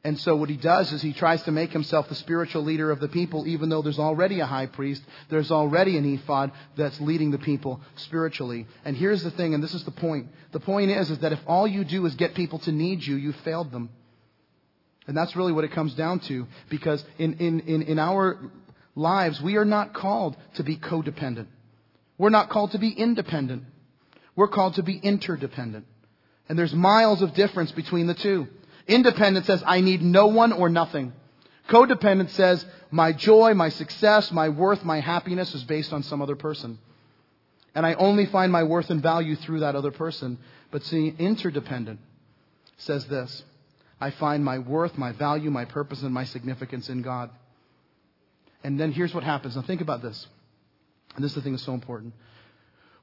[0.05, 2.99] And so what he does is he tries to make himself the spiritual leader of
[2.99, 7.31] the people, even though there's already a high priest, there's already an ephod that's leading
[7.31, 8.67] the people spiritually.
[8.83, 10.27] And here's the thing, and this is the point.
[10.51, 13.15] The point is, is that if all you do is get people to need you,
[13.15, 13.89] you've failed them.
[15.07, 18.39] And that's really what it comes down to, because in, in, in, in our
[18.95, 21.47] lives, we are not called to be codependent.
[22.17, 23.63] We're not called to be independent.
[24.35, 25.85] We're called to be interdependent.
[26.49, 28.47] And there's miles of difference between the two.
[28.87, 31.13] Independent says, I need no one or nothing.
[31.69, 36.35] Codependent says, my joy, my success, my worth, my happiness is based on some other
[36.35, 36.77] person.
[37.73, 40.37] And I only find my worth and value through that other person.
[40.71, 41.99] But see, interdependent
[42.77, 43.43] says this
[43.99, 47.29] I find my worth, my value, my purpose, and my significance in God.
[48.63, 49.55] And then here's what happens.
[49.55, 50.27] Now think about this.
[51.15, 52.13] And this is the thing that's so important.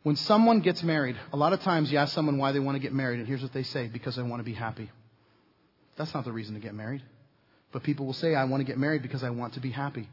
[0.03, 2.81] When someone gets married, a lot of times you ask someone why they want to
[2.81, 4.91] get married, and here's what they say because I want to be happy.
[5.97, 7.03] That's not the reason to get married.
[7.73, 10.09] But people will say, I want to get married because I want to be happy.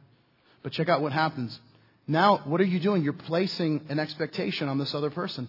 [0.62, 1.58] But check out what happens.
[2.06, 3.04] Now, what are you doing?
[3.04, 5.48] You're placing an expectation on this other person.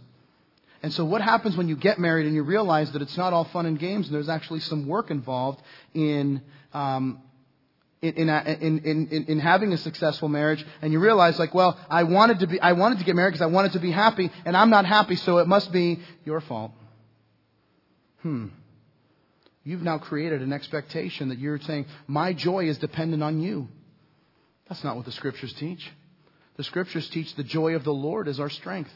[0.83, 3.44] And so what happens when you get married and you realize that it's not all
[3.44, 5.61] fun and games and there's actually some work involved
[5.92, 6.40] in,
[6.72, 7.20] um,
[8.00, 12.04] in, in, in, in, in, having a successful marriage and you realize like, well, I
[12.04, 14.56] wanted to be, I wanted to get married because I wanted to be happy and
[14.56, 16.72] I'm not happy so it must be your fault.
[18.22, 18.48] Hmm.
[19.64, 23.68] You've now created an expectation that you're saying, my joy is dependent on you.
[24.68, 25.90] That's not what the scriptures teach.
[26.56, 28.92] The scriptures teach the joy of the Lord is our strength.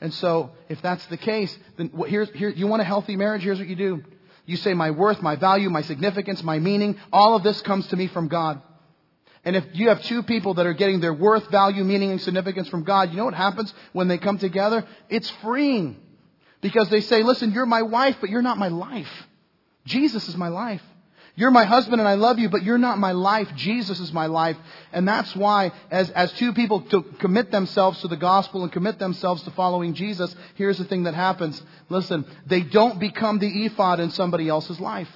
[0.00, 3.42] And so, if that's the case, then here's, here, you want a healthy marriage?
[3.42, 4.04] Here's what you do.
[4.46, 7.96] You say, my worth, my value, my significance, my meaning, all of this comes to
[7.96, 8.60] me from God.
[9.44, 12.68] And if you have two people that are getting their worth, value, meaning, and significance
[12.68, 14.86] from God, you know what happens when they come together?
[15.08, 16.00] It's freeing.
[16.60, 19.10] Because they say, listen, you're my wife, but you're not my life.
[19.84, 20.82] Jesus is my life.
[21.36, 23.48] You're my husband and I love you, but you're not my life.
[23.56, 24.56] Jesus is my life.
[24.92, 29.00] And that's why, as, as two people to commit themselves to the gospel and commit
[29.00, 31.60] themselves to following Jesus, here's the thing that happens.
[31.88, 35.10] Listen, they don't become the ephod in somebody else's life.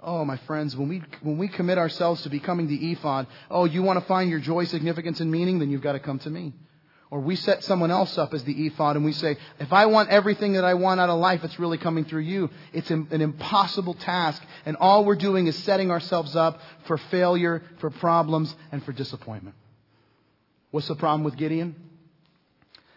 [0.00, 3.82] Oh, my friends, when we, when we commit ourselves to becoming the ephod, oh, you
[3.82, 5.58] want to find your joy, significance, and meaning?
[5.58, 6.54] Then you've got to come to me.
[7.12, 10.08] Or we set someone else up as the ephod and we say, if I want
[10.08, 12.48] everything that I want out of life, it's really coming through you.
[12.72, 14.42] It's an impossible task.
[14.64, 19.54] And all we're doing is setting ourselves up for failure, for problems, and for disappointment.
[20.70, 21.76] What's the problem with Gideon?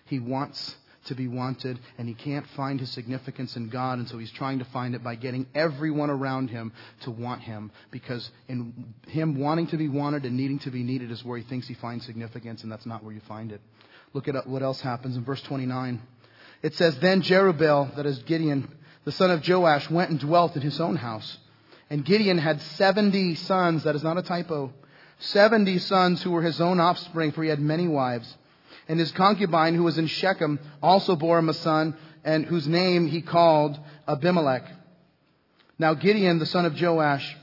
[0.06, 4.18] He wants to be wanted and he can't find his significance in God and so
[4.18, 8.94] he's trying to find it by getting everyone around him to want him because in
[9.08, 11.74] him wanting to be wanted and needing to be needed is where he thinks he
[11.76, 13.62] finds significance and that's not where you find it.
[14.16, 16.02] Look at what else happens in verse 29.
[16.62, 18.74] It says, Then Jerubbaal, that is Gideon,
[19.04, 21.38] the son of Joash, went and dwelt in his own house.
[21.90, 24.72] And Gideon had 70 sons, that is not a typo,
[25.20, 28.34] 70 sons who were his own offspring, for he had many wives.
[28.88, 33.08] And his concubine, who was in Shechem, also bore him a son, and whose name
[33.08, 34.64] he called Abimelech.
[35.78, 37.36] Now Gideon, the son of Joash,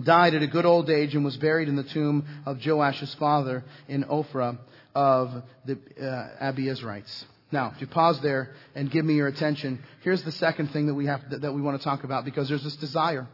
[0.00, 3.64] died at a good old age and was buried in the tomb of Joash's father
[3.88, 4.56] in Ophrah
[4.94, 7.24] of the uh, Abiezrites.
[7.50, 10.94] Now, if you pause there and give me your attention, here's the second thing that
[10.94, 13.28] we have that, that we want to talk about because there's this desire.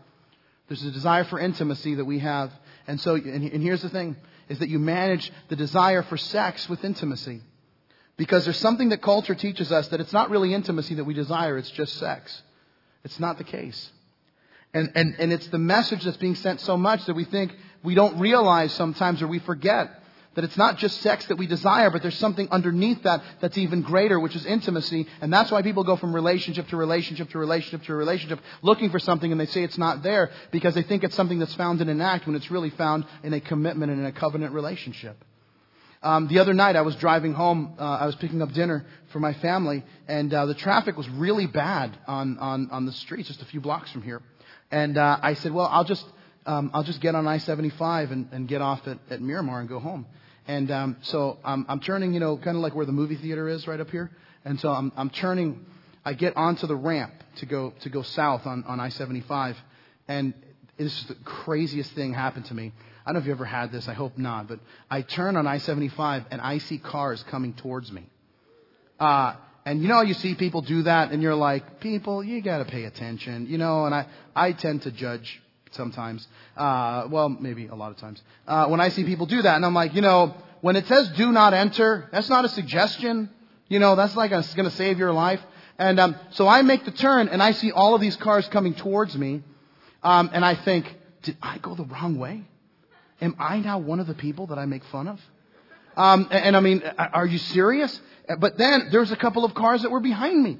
[0.68, 2.53] There's a desire for intimacy that we have.
[2.87, 4.16] And so, and, and here's the thing,
[4.49, 7.40] is that you manage the desire for sex with intimacy.
[8.16, 11.57] Because there's something that culture teaches us that it's not really intimacy that we desire,
[11.57, 12.42] it's just sex.
[13.05, 13.90] It's not the case.
[14.75, 17.94] And, and, and it's the message that's being sent so much that we think we
[17.94, 19.99] don't realize sometimes or we forget
[20.35, 23.83] that it's not just sex that we desire, but there's something underneath that that's even
[23.83, 25.07] greater, which is intimacy.
[25.21, 29.01] And that's why people go from relationship to relationship to relationship to relationship looking for
[29.01, 31.88] something and they say it's not there because they think it's something that's found in
[31.88, 35.16] an act when it's really found in a commitment and in a covenant relationship.
[36.03, 37.75] Um, the other night I was driving home.
[37.79, 41.47] Uh, I was picking up dinner for my family, and uh, the traffic was really
[41.47, 44.23] bad on, on, on the streets, just a few blocks from here.
[44.71, 46.07] And uh, I said, well, I'll just
[46.50, 49.78] um, I'll just get on I-75 and, and get off at, at Miramar and go
[49.78, 50.04] home.
[50.48, 53.48] And um, so I'm, I'm turning, you know, kind of like where the movie theater
[53.48, 54.10] is right up here.
[54.44, 55.64] And so I'm, I'm turning.
[56.04, 59.54] I get onto the ramp to go to go south on, on I-75,
[60.08, 60.34] and
[60.76, 62.72] this is the craziest thing happened to me.
[63.06, 63.86] I don't know if you ever had this.
[63.86, 64.48] I hope not.
[64.48, 64.58] But
[64.90, 68.06] I turn on I-75 and I see cars coming towards me.
[68.98, 72.58] Uh, and you know, you see people do that, and you're like, people, you got
[72.58, 73.84] to pay attention, you know.
[73.84, 76.26] And I, I tend to judge sometimes.
[76.56, 78.22] Uh, well, maybe a lot of times.
[78.46, 81.09] Uh, when I see people do that, and I'm like, you know, when it says
[81.11, 83.30] do not enter, that's not a suggestion.
[83.68, 85.40] You know, that's like it's going to save your life.
[85.78, 88.74] And um, so I make the turn, and I see all of these cars coming
[88.74, 89.42] towards me.
[90.02, 92.42] Um, and I think, did I go the wrong way?
[93.20, 95.20] Am I now one of the people that I make fun of?
[95.96, 98.00] Um, and, and I mean, are you serious?
[98.38, 100.59] But then there's a couple of cars that were behind me.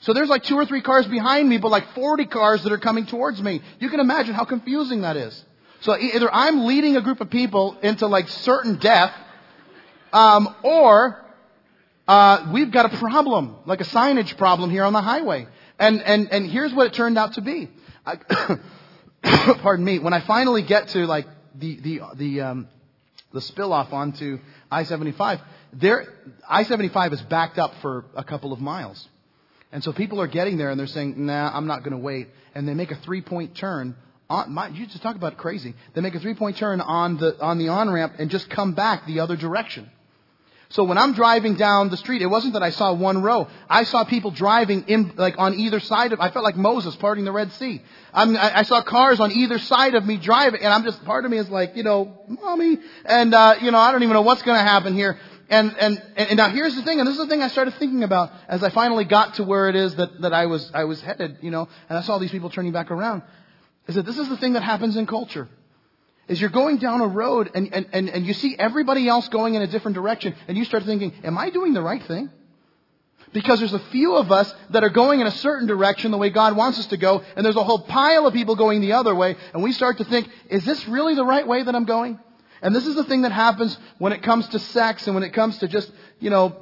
[0.00, 2.78] So there's like two or three cars behind me, but like 40 cars that are
[2.78, 3.62] coming towards me.
[3.78, 5.44] You can imagine how confusing that is.
[5.80, 9.12] So either I'm leading a group of people into like certain death,
[10.12, 11.24] um, or
[12.08, 15.46] uh, we've got a problem, like a signage problem here on the highway.
[15.78, 17.68] And and and here's what it turned out to be.
[18.04, 18.16] I,
[19.62, 19.98] pardon me.
[19.98, 22.68] When I finally get to like the the the um,
[23.32, 24.38] the spill off onto
[24.70, 25.40] I-75,
[25.74, 26.06] there
[26.48, 29.06] I-75 is backed up for a couple of miles.
[29.76, 32.28] And so people are getting there and they're saying, nah, I'm not going to wait.
[32.54, 33.94] And they make a three point turn.
[34.30, 35.74] On, my, you just talk about crazy.
[35.92, 38.72] They make a three point turn on the, on the on ramp and just come
[38.72, 39.90] back the other direction.
[40.70, 43.48] So when I'm driving down the street, it wasn't that I saw one row.
[43.68, 47.26] I saw people driving in, like on either side of, I felt like Moses parting
[47.26, 47.82] the Red Sea.
[48.14, 51.26] I'm, I, I saw cars on either side of me driving and I'm just, part
[51.26, 54.22] of me is like, you know, mommy, and, uh, you know, I don't even know
[54.22, 55.18] what's gonna happen here.
[55.48, 58.02] And, and, and now here's the thing, and this is the thing I started thinking
[58.02, 61.00] about as I finally got to where it is that, that I was, I was
[61.00, 63.22] headed, you know, and I saw these people turning back around.
[63.86, 65.48] Is that this is the thing that happens in culture.
[66.26, 69.54] Is you're going down a road and, and, and, and you see everybody else going
[69.54, 72.30] in a different direction and you start thinking, am I doing the right thing?
[73.32, 76.30] Because there's a few of us that are going in a certain direction the way
[76.30, 79.14] God wants us to go, and there's a whole pile of people going the other
[79.14, 82.18] way, and we start to think, is this really the right way that I'm going?
[82.66, 85.32] And this is the thing that happens when it comes to sex and when it
[85.32, 86.56] comes to just, you know,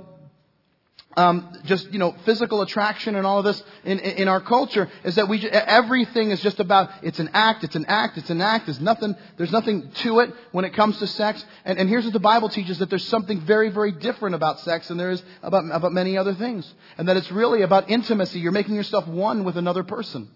[1.17, 4.91] um, just you know physical attraction and all of this in, in, in our culture
[5.03, 8.43] is that we everything is just about it's an act it's an act it's an
[8.43, 8.67] act.
[8.67, 11.43] There's nothing there's nothing to it when it comes to sex.
[11.65, 14.89] And, and here's what the Bible teaches that there's something very very different about sex
[14.89, 16.71] than there is about about many other things.
[16.99, 18.41] And that it's really about intimacy.
[18.41, 20.29] You're making yourself one with another person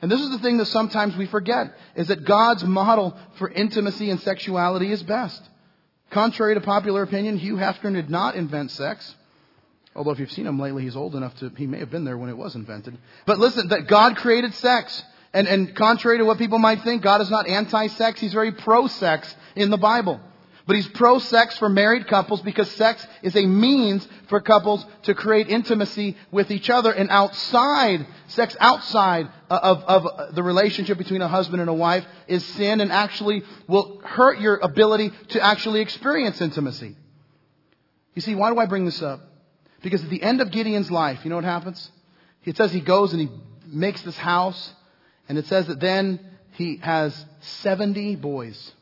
[0.00, 4.10] and this is the thing that sometimes we forget, is that God's model for intimacy
[4.10, 5.42] and sexuality is best.
[6.10, 9.14] Contrary to popular opinion, Hugh Hefner did not invent sex.
[9.94, 12.16] Although if you've seen him lately, he's old enough to, he may have been there
[12.16, 12.96] when it was invented.
[13.26, 15.02] But listen, that God created sex.
[15.32, 18.20] And, and contrary to what people might think, God is not anti-sex.
[18.20, 20.20] He's very pro-sex in the Bible.
[20.68, 25.48] But he's pro-sex for married couples because sex is a means for couples to create
[25.48, 26.92] intimacy with each other.
[26.92, 32.44] And outside, sex outside of, of the relationship between a husband and a wife is
[32.44, 36.96] sin and actually will hurt your ability to actually experience intimacy.
[38.14, 39.20] You see, why do I bring this up?
[39.80, 41.90] Because at the end of Gideon's life, you know what happens?
[42.44, 43.30] It says he goes and he
[43.64, 44.74] makes this house,
[45.30, 46.20] and it says that then
[46.52, 48.72] he has 70 boys.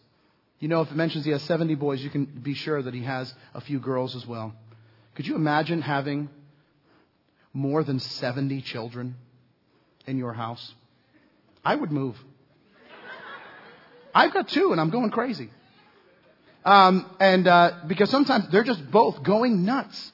[0.58, 3.02] You know, if it mentions he has 70 boys, you can be sure that he
[3.02, 4.54] has a few girls as well.
[5.14, 6.28] Could you imagine having
[7.52, 9.16] more than 70 children
[10.06, 10.74] in your house?
[11.64, 12.16] I would move.
[14.14, 15.50] I've got two and I'm going crazy.
[16.64, 20.12] Um, and uh, because sometimes they're just both going nuts.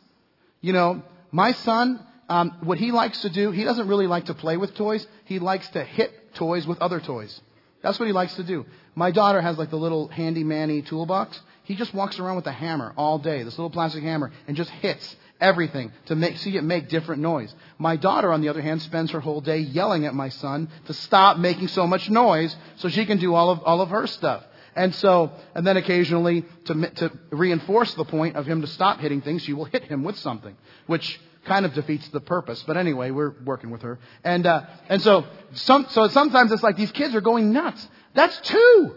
[0.60, 4.34] You know, my son, um, what he likes to do, he doesn't really like to
[4.34, 5.06] play with toys.
[5.24, 7.40] He likes to hit toys with other toys.
[7.82, 8.66] That's what he likes to do.
[8.94, 11.40] My daughter has like the little handy manny toolbox.
[11.64, 14.70] He just walks around with a hammer all day, this little plastic hammer, and just
[14.70, 17.54] hits everything to make, see it make different noise.
[17.78, 20.92] My daughter, on the other hand, spends her whole day yelling at my son to
[20.92, 24.44] stop making so much noise so she can do all of, all of her stuff.
[24.74, 29.20] And so, and then occasionally to, to reinforce the point of him to stop hitting
[29.20, 32.62] things, she will hit him with something, which kind of defeats the purpose.
[32.66, 33.98] But anyway, we're working with her.
[34.24, 37.86] And, uh, and so, some, so sometimes it's like these kids are going nuts.
[38.14, 38.96] That's two.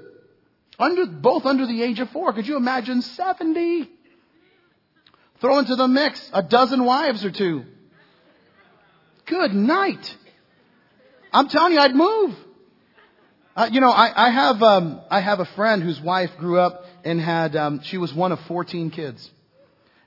[0.77, 2.33] Under, both under the age of four.
[2.33, 3.89] Could you imagine 70?
[5.41, 7.65] Throw into the mix a dozen wives or two.
[9.25, 10.17] Good night.
[11.33, 12.35] I'm telling you, I'd move.
[13.55, 16.83] Uh, you know, I, I have um, I have a friend whose wife grew up
[17.03, 19.31] and had um, she was one of 14 kids.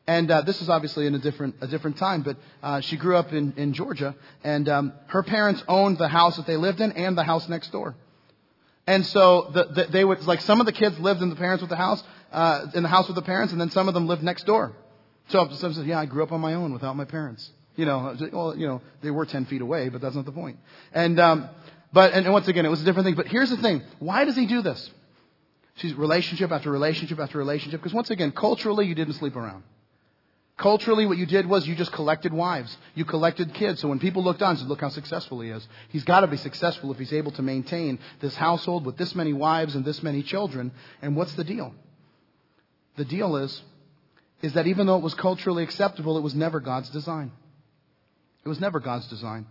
[0.07, 3.17] And uh, this is obviously in a different a different time, but uh, she grew
[3.17, 6.93] up in in Georgia, and um, her parents owned the house that they lived in
[6.93, 7.95] and the house next door.
[8.89, 11.61] And so the, the, they would like some of the kids lived in the parents
[11.61, 14.07] with the house uh, in the house with the parents, and then some of them
[14.07, 14.73] lived next door.
[15.29, 18.17] So some said, "Yeah, I grew up on my own without my parents." You know,
[18.33, 20.59] well, you know, they were 10 feet away, but that's not the point.
[20.95, 21.51] And um,
[21.93, 23.15] but and once again, it was a different thing.
[23.15, 24.91] But here's the thing: why does he do this?
[25.75, 27.81] She's relationship after relationship after relationship.
[27.83, 29.65] Because once again, culturally, you didn't sleep around.
[30.59, 32.77] Culturally, what you did was you just collected wives.
[32.97, 33.81] You collected kids.
[33.81, 35.67] So when people looked on, said, look how successful he is.
[35.91, 39.33] He's got to be successful if he's able to maintain this household with this many
[39.33, 40.73] wives and this many children.
[41.01, 41.73] And what's the deal?
[42.97, 43.63] The deal is,
[44.43, 47.31] is that even though it was culturally acceptable, it was never God's design.
[48.45, 49.47] It was never God's design.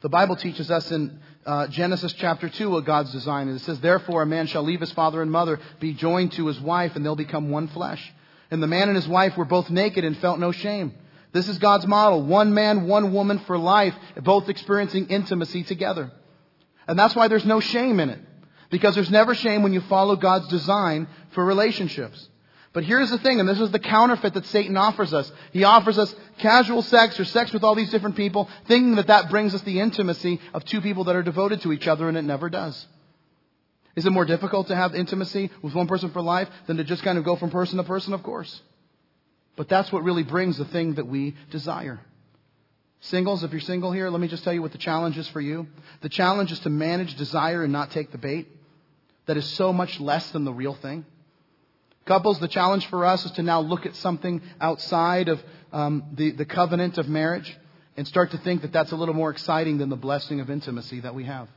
[0.00, 3.60] The Bible teaches us in uh, Genesis chapter 2 what God's design is.
[3.60, 6.58] It says, Therefore a man shall leave his father and mother, be joined to his
[6.60, 8.14] wife, and they'll become one flesh.
[8.50, 10.94] And the man and his wife were both naked and felt no shame.
[11.32, 12.22] This is God's model.
[12.22, 16.10] One man, one woman for life, both experiencing intimacy together.
[16.86, 18.20] And that's why there's no shame in it.
[18.70, 22.28] Because there's never shame when you follow God's design for relationships.
[22.72, 25.32] But here's the thing, and this is the counterfeit that Satan offers us.
[25.52, 29.30] He offers us casual sex or sex with all these different people, thinking that that
[29.30, 32.22] brings us the intimacy of two people that are devoted to each other, and it
[32.22, 32.86] never does.
[33.96, 37.02] Is it more difficult to have intimacy with one person for life than to just
[37.02, 38.12] kind of go from person to person?
[38.12, 38.60] Of course.
[39.56, 41.98] But that's what really brings the thing that we desire.
[43.00, 45.40] Singles, if you're single here, let me just tell you what the challenge is for
[45.40, 45.66] you.
[46.02, 48.48] The challenge is to manage desire and not take the bait.
[49.26, 51.06] That is so much less than the real thing.
[52.04, 55.42] Couples, the challenge for us is to now look at something outside of
[55.72, 57.56] um, the, the covenant of marriage
[57.96, 61.00] and start to think that that's a little more exciting than the blessing of intimacy
[61.00, 61.48] that we have.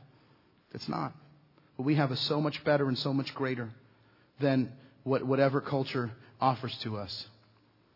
[0.72, 1.12] It's not.
[1.80, 3.70] What we have is so much better and so much greater
[4.38, 4.70] than
[5.02, 7.26] what, whatever culture offers to us.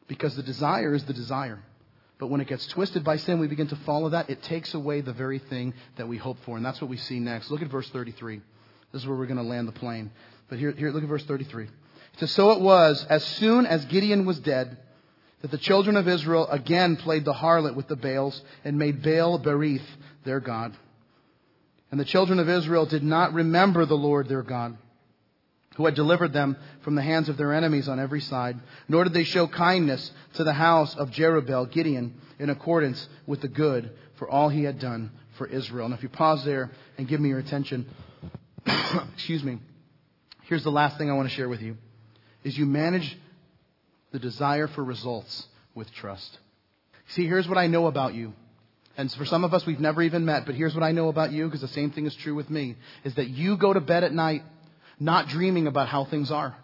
[0.09, 1.63] Because the desire is the desire.
[2.19, 4.31] But when it gets twisted by sin, we begin to follow that.
[4.31, 6.57] It takes away the very thing that we hope for.
[6.57, 7.51] And that's what we see next.
[7.51, 8.41] Look at verse 33.
[8.91, 10.11] This is where we're going to land the plane.
[10.49, 11.65] But here, here look at verse 33.
[11.65, 11.71] It
[12.17, 14.79] says, So it was, as soon as Gideon was dead,
[15.43, 19.39] that the children of Israel again played the harlot with the Baals and made Baal
[19.39, 19.85] Berith
[20.25, 20.75] their God.
[21.95, 24.77] And the children of Israel did not remember the Lord their God,
[25.77, 29.13] who had delivered them from the hands of their enemies on every side, nor did
[29.13, 34.29] they show kindness to the house of Jerubbaal, Gideon, in accordance with the good for
[34.29, 35.85] all he had done for Israel.
[35.87, 37.87] And if you pause there and give me your attention,
[39.15, 39.61] excuse me,
[40.49, 41.77] here's the last thing I want to share with you
[42.43, 43.17] is you manage
[44.11, 46.41] the desire for results with trust.
[47.11, 48.33] See, here's what I know about you.
[48.97, 51.33] And for some of us, we've never even met, but here's what I know about
[51.33, 54.05] you, because the same thing is true with me, is that you go to bed
[54.05, 54.43] at night
[55.01, 56.57] not dreaming about how things are.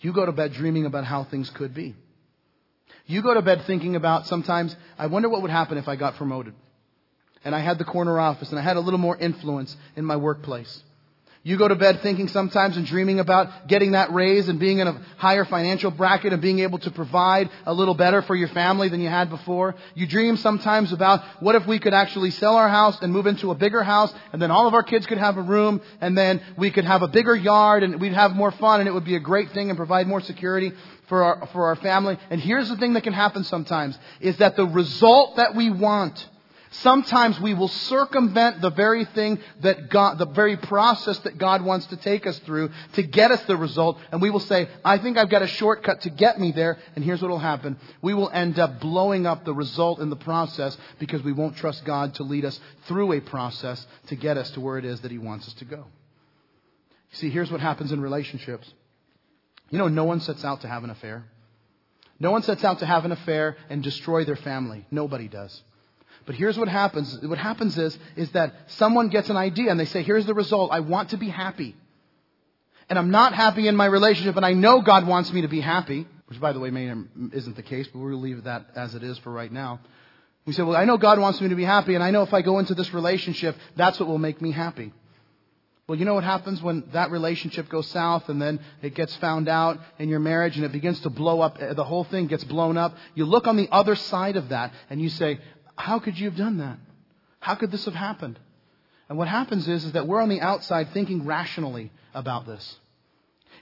[0.00, 1.94] You go to bed dreaming about how things could be.
[3.06, 6.16] You go to bed thinking about sometimes, I wonder what would happen if I got
[6.16, 6.54] promoted.
[7.44, 10.16] And I had the corner office and I had a little more influence in my
[10.16, 10.82] workplace.
[11.46, 14.88] You go to bed thinking sometimes and dreaming about getting that raise and being in
[14.88, 18.88] a higher financial bracket and being able to provide a little better for your family
[18.88, 19.76] than you had before.
[19.94, 23.52] You dream sometimes about what if we could actually sell our house and move into
[23.52, 26.42] a bigger house and then all of our kids could have a room and then
[26.58, 29.14] we could have a bigger yard and we'd have more fun and it would be
[29.14, 30.72] a great thing and provide more security
[31.08, 32.18] for our, for our family.
[32.28, 36.26] And here's the thing that can happen sometimes is that the result that we want
[36.70, 41.86] Sometimes we will circumvent the very thing that God, the very process that God wants
[41.86, 43.98] to take us through to get us the result.
[44.10, 46.78] And we will say, I think I've got a shortcut to get me there.
[46.94, 47.78] And here's what will happen.
[48.02, 51.84] We will end up blowing up the result in the process because we won't trust
[51.84, 55.10] God to lead us through a process to get us to where it is that
[55.10, 55.84] He wants us to go.
[57.12, 58.70] See, here's what happens in relationships.
[59.70, 61.24] You know, no one sets out to have an affair.
[62.18, 64.86] No one sets out to have an affair and destroy their family.
[64.90, 65.62] Nobody does.
[66.26, 67.18] But here's what happens.
[67.22, 70.72] What happens is, is that someone gets an idea and they say, here's the result.
[70.72, 71.76] I want to be happy.
[72.90, 75.60] And I'm not happy in my relationship and I know God wants me to be
[75.60, 76.92] happy, which by the way may,
[77.32, 79.80] isn't the case, but we'll leave that as it is for right now.
[80.44, 82.34] We say, well, I know God wants me to be happy and I know if
[82.34, 84.92] I go into this relationship, that's what will make me happy.
[85.88, 89.48] Well, you know what happens when that relationship goes south and then it gets found
[89.48, 92.76] out in your marriage and it begins to blow up, the whole thing gets blown
[92.76, 92.96] up.
[93.14, 95.38] You look on the other side of that and you say,
[95.76, 96.78] how could you have done that?
[97.40, 98.38] How could this have happened?
[99.08, 102.76] And what happens is, is that we're on the outside thinking rationally about this.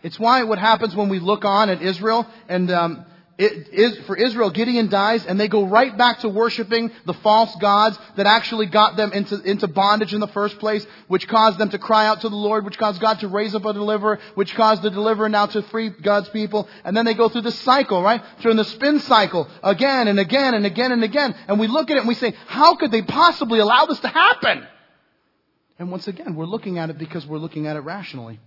[0.02, 3.06] It's why what happens when we look on at Israel and um,
[3.37, 7.55] it is, for Israel, Gideon dies and they go right back to worshiping the false
[7.57, 11.70] gods that actually got them into, into bondage in the first place, which caused them
[11.70, 14.55] to cry out to the Lord, which caused God to raise up a deliverer, which
[14.55, 16.68] caused the deliverer now to free God's people.
[16.85, 18.22] And then they go through this cycle, right?
[18.41, 21.35] Through the spin cycle again and again and again and again.
[21.49, 24.09] And we look at it and we say, how could they possibly allow this to
[24.09, 24.64] happen?
[25.80, 28.39] And once again, we're looking at it because we're looking at it rationally.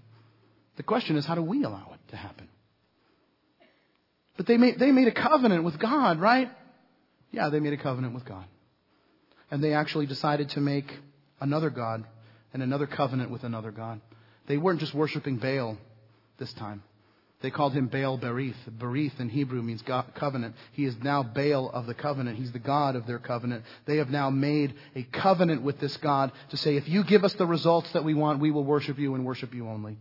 [0.77, 2.47] The question is, how do we allow it to happen?
[4.37, 6.49] But they made, they made a covenant with God, right?
[7.31, 8.45] Yeah, they made a covenant with God.
[9.49, 10.91] And they actually decided to make
[11.41, 12.05] another God
[12.53, 13.99] and another covenant with another God.
[14.47, 15.77] They weren't just worshiping Baal
[16.37, 16.83] this time.
[17.41, 18.55] They called him Baal Berith.
[18.79, 20.55] Berith in Hebrew means God, covenant.
[20.71, 22.37] He is now Baal of the covenant.
[22.37, 23.63] He's the God of their covenant.
[23.85, 27.33] They have now made a covenant with this God to say, if you give us
[27.33, 29.97] the results that we want, we will worship you and worship you only.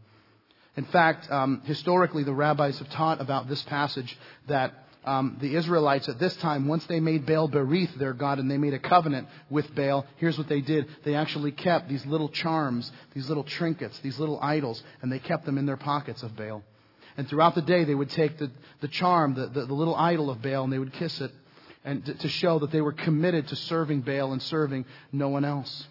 [0.77, 4.17] In fact, um, historically, the rabbis have taught about this passage
[4.49, 4.75] that
[5.05, 8.59] um, the Israelites at this time, once they made Baal Berith their God and they
[8.59, 10.89] made a covenant with Baal, here's what they did.
[11.05, 15.47] They actually kept these little charms, these little trinkets, these little idols, and they kept
[15.47, 16.63] them in their pockets of Baal.
[17.17, 18.51] And throughout the day, they would take the,
[18.81, 21.31] the charm, the, the, the little idol of Baal, and they would kiss it
[21.85, 25.45] and to, to show that they were committed to serving Baal and serving no one
[25.45, 25.87] else.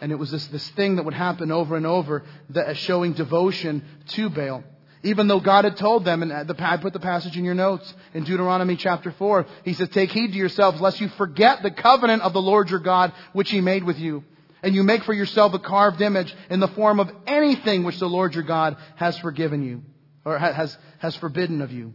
[0.00, 3.84] And it was this, this thing that would happen over and over, that, showing devotion
[4.08, 4.64] to Baal.
[5.02, 7.54] Even though God had told them, and uh, the, I put the passage in your
[7.54, 11.70] notes in Deuteronomy chapter 4, He says, Take heed to yourselves lest you forget the
[11.70, 14.24] covenant of the Lord your God which He made with you.
[14.62, 18.08] And you make for yourself a carved image in the form of anything which the
[18.08, 19.82] Lord your God has forgiven you,
[20.24, 21.94] or has, has forbidden of you.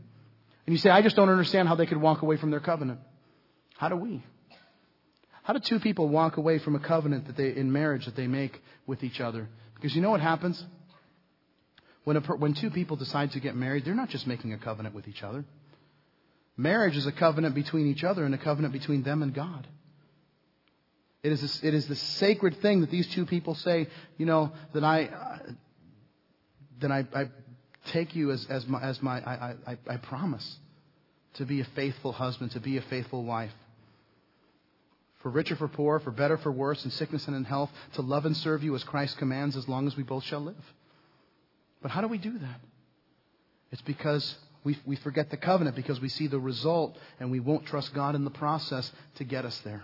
[0.66, 3.00] And you say, I just don't understand how they could walk away from their covenant.
[3.78, 4.24] How do we?
[5.46, 8.26] How do two people walk away from a covenant that they, in marriage that they
[8.26, 9.48] make with each other?
[9.76, 10.64] Because you know what happens?
[12.04, 14.96] When, a, when two people decide to get married, they're not just making a covenant
[14.96, 15.46] with each other.
[16.58, 19.68] Marriage is a covenant between each other and a covenant between them and God.
[21.22, 23.88] It is, this, it is the sacred thing that these two people say,
[24.18, 25.52] you know, that I, uh,
[26.82, 27.30] that I, I
[27.92, 30.58] take you as, as my, as my I, I, I promise
[31.36, 33.52] to be a faithful husband, to be a faithful wife.
[35.26, 38.28] For richer, for poor, for better, for worse, in sickness and in health, to love
[38.28, 40.74] and serve you as Christ commands as long as we both shall live.
[41.82, 42.60] But how do we do that?
[43.72, 47.66] It's because we, we forget the covenant, because we see the result and we won't
[47.66, 49.84] trust God in the process to get us there.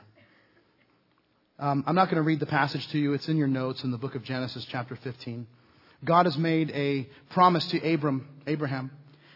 [1.58, 3.14] Um, I'm not going to read the passage to you.
[3.14, 5.48] It's in your notes in the book of Genesis, chapter 15.
[6.06, 8.92] God has made a promise to Abram, Abraham,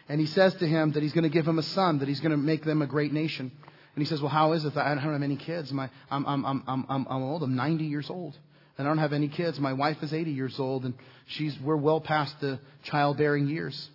[0.08, 2.20] and he says to him that he's going to give him a son, that he's
[2.20, 3.50] going to make them a great nation.
[3.96, 5.72] And he says, Well, how is it that I don't have any kids?
[5.72, 7.42] My, I'm, I'm, I'm, I'm, I'm old.
[7.42, 8.38] I'm 90 years old.
[8.78, 9.58] And I don't have any kids.
[9.58, 10.92] My wife is 80 years old, and
[11.24, 13.88] she's, we're well past the childbearing years.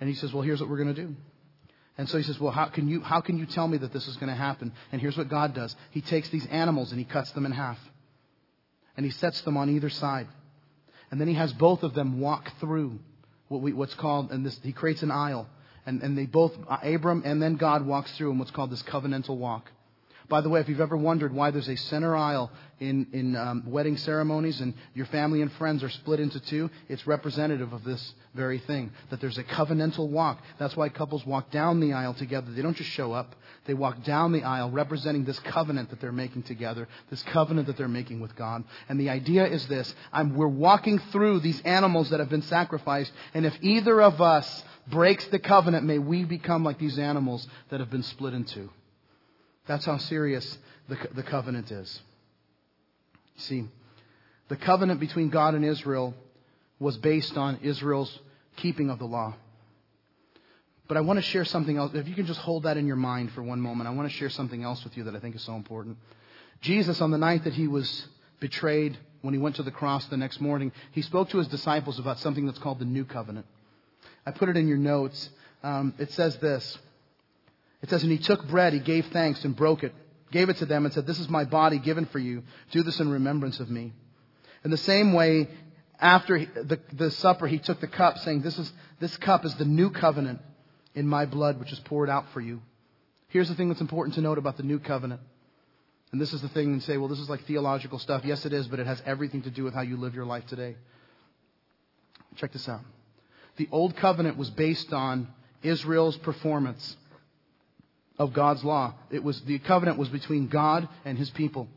[0.00, 1.14] And he says, Well, here's what we're going to do.
[1.96, 4.06] And so he says, Well, how can, you, how can you tell me that this
[4.06, 4.70] is going to happen?
[4.92, 7.78] And here's what God does He takes these animals and he cuts them in half.
[8.98, 10.28] And he sets them on either side.
[11.10, 12.98] And then he has both of them walk through
[13.48, 15.46] what we, what's called, and this, he creates an aisle.
[15.86, 19.36] And, and they both, Abram and then God walks through in what's called this covenantal
[19.38, 19.70] walk.
[20.28, 22.50] By the way, if you've ever wondered why there's a center aisle
[22.80, 27.06] in, in um, wedding ceremonies and your family and friends are split into two, it's
[27.06, 28.90] representative of this very thing.
[29.10, 30.42] That there's a covenantal walk.
[30.58, 32.50] That's why couples walk down the aisle together.
[32.50, 33.36] They don't just show up.
[33.66, 37.76] They walk down the aisle representing this covenant that they're making together, this covenant that
[37.76, 38.64] they're making with God.
[38.88, 39.94] And the idea is this.
[40.12, 44.64] I'm, we're walking through these animals that have been sacrificed, and if either of us
[44.88, 48.70] breaks the covenant, may we become like these animals that have been split in two.
[49.66, 50.58] That's how serious
[50.88, 52.00] the, the covenant is.
[53.36, 53.66] See,
[54.48, 56.14] the covenant between God and Israel
[56.78, 58.18] was based on Israel's
[58.56, 59.34] keeping of the law.
[60.88, 61.92] But I want to share something else.
[61.94, 64.16] If you can just hold that in your mind for one moment, I want to
[64.16, 65.98] share something else with you that I think is so important.
[66.60, 68.06] Jesus, on the night that he was
[68.38, 71.98] betrayed, when he went to the cross the next morning, he spoke to his disciples
[71.98, 73.46] about something that's called the new covenant.
[74.24, 75.28] I put it in your notes.
[75.62, 76.78] Um, it says this
[77.82, 79.92] it says, And he took bread, he gave thanks, and broke it,
[80.32, 82.42] gave it to them, and said, This is my body given for you.
[82.70, 83.92] Do this in remembrance of me.
[84.64, 85.48] In the same way,
[85.98, 88.70] after the, the supper, he took the cup, saying, this, is,
[89.00, 90.40] this cup is the new covenant
[90.94, 92.60] in my blood, which is poured out for you.
[93.28, 95.20] Here's the thing that's important to note about the new covenant.
[96.12, 98.22] And this is the thing and say, well, this is like theological stuff.
[98.24, 100.46] Yes, it is, but it has everything to do with how you live your life
[100.46, 100.76] today.
[102.36, 102.80] Check this out.
[103.56, 105.28] The old covenant was based on
[105.62, 106.96] Israel's performance
[108.18, 108.94] of God's law.
[109.10, 111.68] It was, the covenant was between God and his people.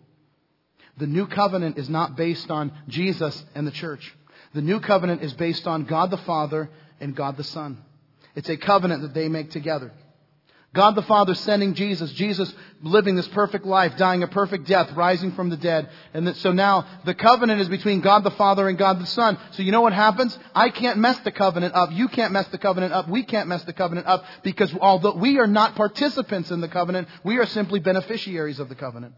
[0.97, 4.15] The new covenant is not based on Jesus and the church.
[4.53, 6.69] The new covenant is based on God the Father
[6.99, 7.77] and God the Son.
[8.35, 9.91] It's a covenant that they make together.
[10.73, 12.53] God the Father sending Jesus, Jesus
[12.83, 15.89] living this perfect life, dying a perfect death, rising from the dead.
[16.13, 19.39] And so now the covenant is between God the Father and God the Son.
[19.51, 20.37] So you know what happens?
[20.53, 21.91] I can't mess the covenant up.
[21.91, 23.09] You can't mess the covenant up.
[23.09, 27.07] We can't mess the covenant up because although we are not participants in the covenant,
[27.23, 29.15] we are simply beneficiaries of the covenant.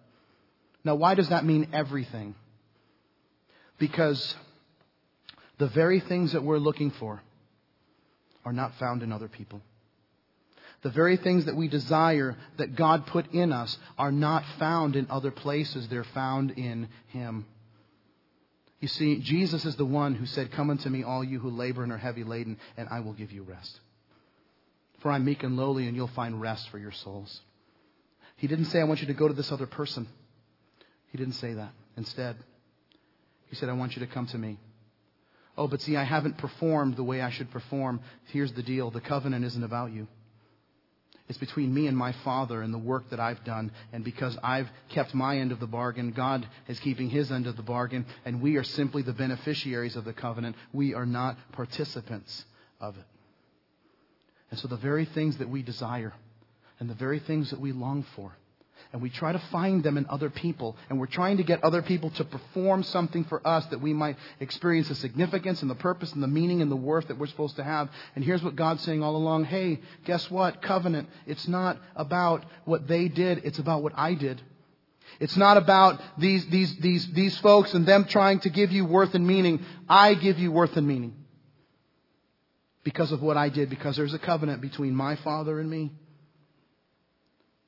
[0.86, 2.34] Now why does that mean everything?
[3.78, 4.36] Because
[5.58, 7.22] the very things that we're looking for
[8.46, 9.62] are not found in other people.
[10.82, 15.08] The very things that we desire that God put in us are not found in
[15.10, 15.88] other places.
[15.88, 17.46] They're found in Him.
[18.80, 21.84] You see, Jesus is the one who said, Come unto me, all you who labor
[21.84, 23.80] and are heavy laden, and I will give you rest.
[25.02, 27.42] For I'm meek and lowly, and you'll find rest for your souls.
[28.38, 30.08] He didn't say, I want you to go to this other person.
[31.12, 31.74] He didn't say that.
[31.96, 32.38] Instead,
[33.50, 34.58] He said, I want you to come to me.
[35.56, 38.02] Oh, but see, I haven't performed the way I should perform.
[38.32, 40.08] Here's the deal the covenant isn't about you.
[41.32, 43.72] It's between me and my Father and the work that I've done.
[43.94, 47.56] And because I've kept my end of the bargain, God is keeping his end of
[47.56, 48.06] the bargain.
[48.26, 50.58] And we are simply the beneficiaries of the covenant.
[50.74, 52.44] We are not participants
[52.82, 53.06] of it.
[54.50, 56.12] And so the very things that we desire
[56.82, 58.34] and the very things that we long for
[58.94, 61.82] and we try to find them in other people, and we're trying to get other
[61.82, 66.12] people to perform something for us that we might experience the significance and the purpose
[66.12, 67.90] and the meaning and the worth that we're supposed to have.
[68.16, 70.62] And here's what God's saying all along hey, guess what?
[70.62, 74.42] Covenant, it's not about what they did, it's about what I did.
[75.20, 79.14] It's not about these, these, these, these folks and them trying to give you worth
[79.14, 79.64] and meaning.
[79.88, 81.16] I give you worth and meaning.
[82.84, 85.92] Because of what I did, because there's a covenant between my Father and me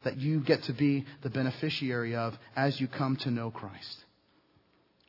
[0.03, 4.05] that you get to be the beneficiary of as you come to know Christ.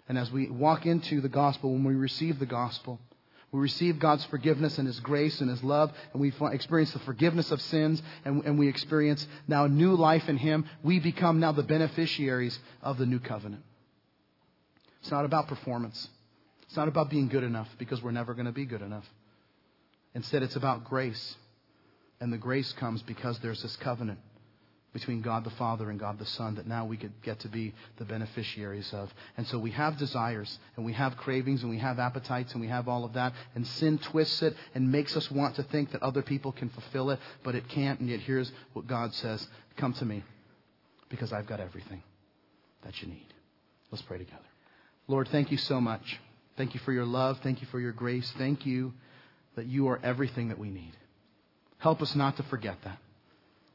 [0.09, 3.01] And as we walk into the gospel, when we receive the gospel,
[3.51, 7.51] we receive God's forgiveness and His grace and His love, and we experience the forgiveness
[7.53, 10.66] of sins, and, and we experience now new life in Him.
[10.82, 13.62] We become now the beneficiaries of the new covenant.
[15.01, 16.09] It's not about performance.
[16.64, 19.05] It's not about being good enough because we're never going to be good enough.
[20.14, 21.36] Instead, it's about grace.
[22.20, 24.18] And the grace comes because there's this covenant
[24.95, 27.74] between God the Father and God the Son that now we could get to be
[27.99, 29.12] the beneficiaries of.
[29.36, 32.68] And so we have desires and we have cravings and we have appetites and we
[32.68, 33.34] have all of that.
[33.57, 37.11] And sin twists it and makes us want to think that other people can fulfill
[37.11, 37.99] it, but it can't.
[37.99, 40.22] And yet here's what God says Come to me
[41.09, 42.03] because I've got everything
[42.84, 43.26] that you need.
[43.90, 44.38] Let's pray together.
[45.09, 46.20] Lord, thank you so much.
[46.57, 47.40] Thank you for your love.
[47.42, 48.32] Thank you for your grace.
[48.38, 48.95] Thank you
[49.57, 50.92] that you are everything that we need.
[51.78, 52.99] Help us not to forget that.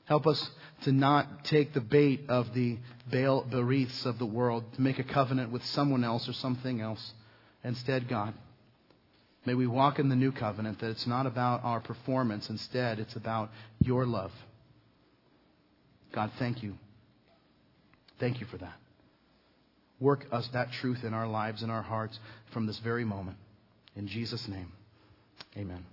[0.09, 0.49] Help us
[0.81, 2.79] to not take the bait of the
[3.11, 7.13] Baal Beriths of the world to make a covenant with someone else or something else.
[7.63, 8.33] Instead, God,
[9.45, 12.49] may we walk in the new covenant that it's not about our performance.
[12.49, 13.51] Instead, it's about
[13.81, 14.31] your love.
[16.11, 16.73] God, thank you.
[18.19, 18.77] Thank you for that.
[19.99, 22.17] Work us that truth in our lives and our hearts
[22.49, 23.37] from this very moment.
[23.95, 24.71] In Jesus' name,
[25.55, 25.85] amen.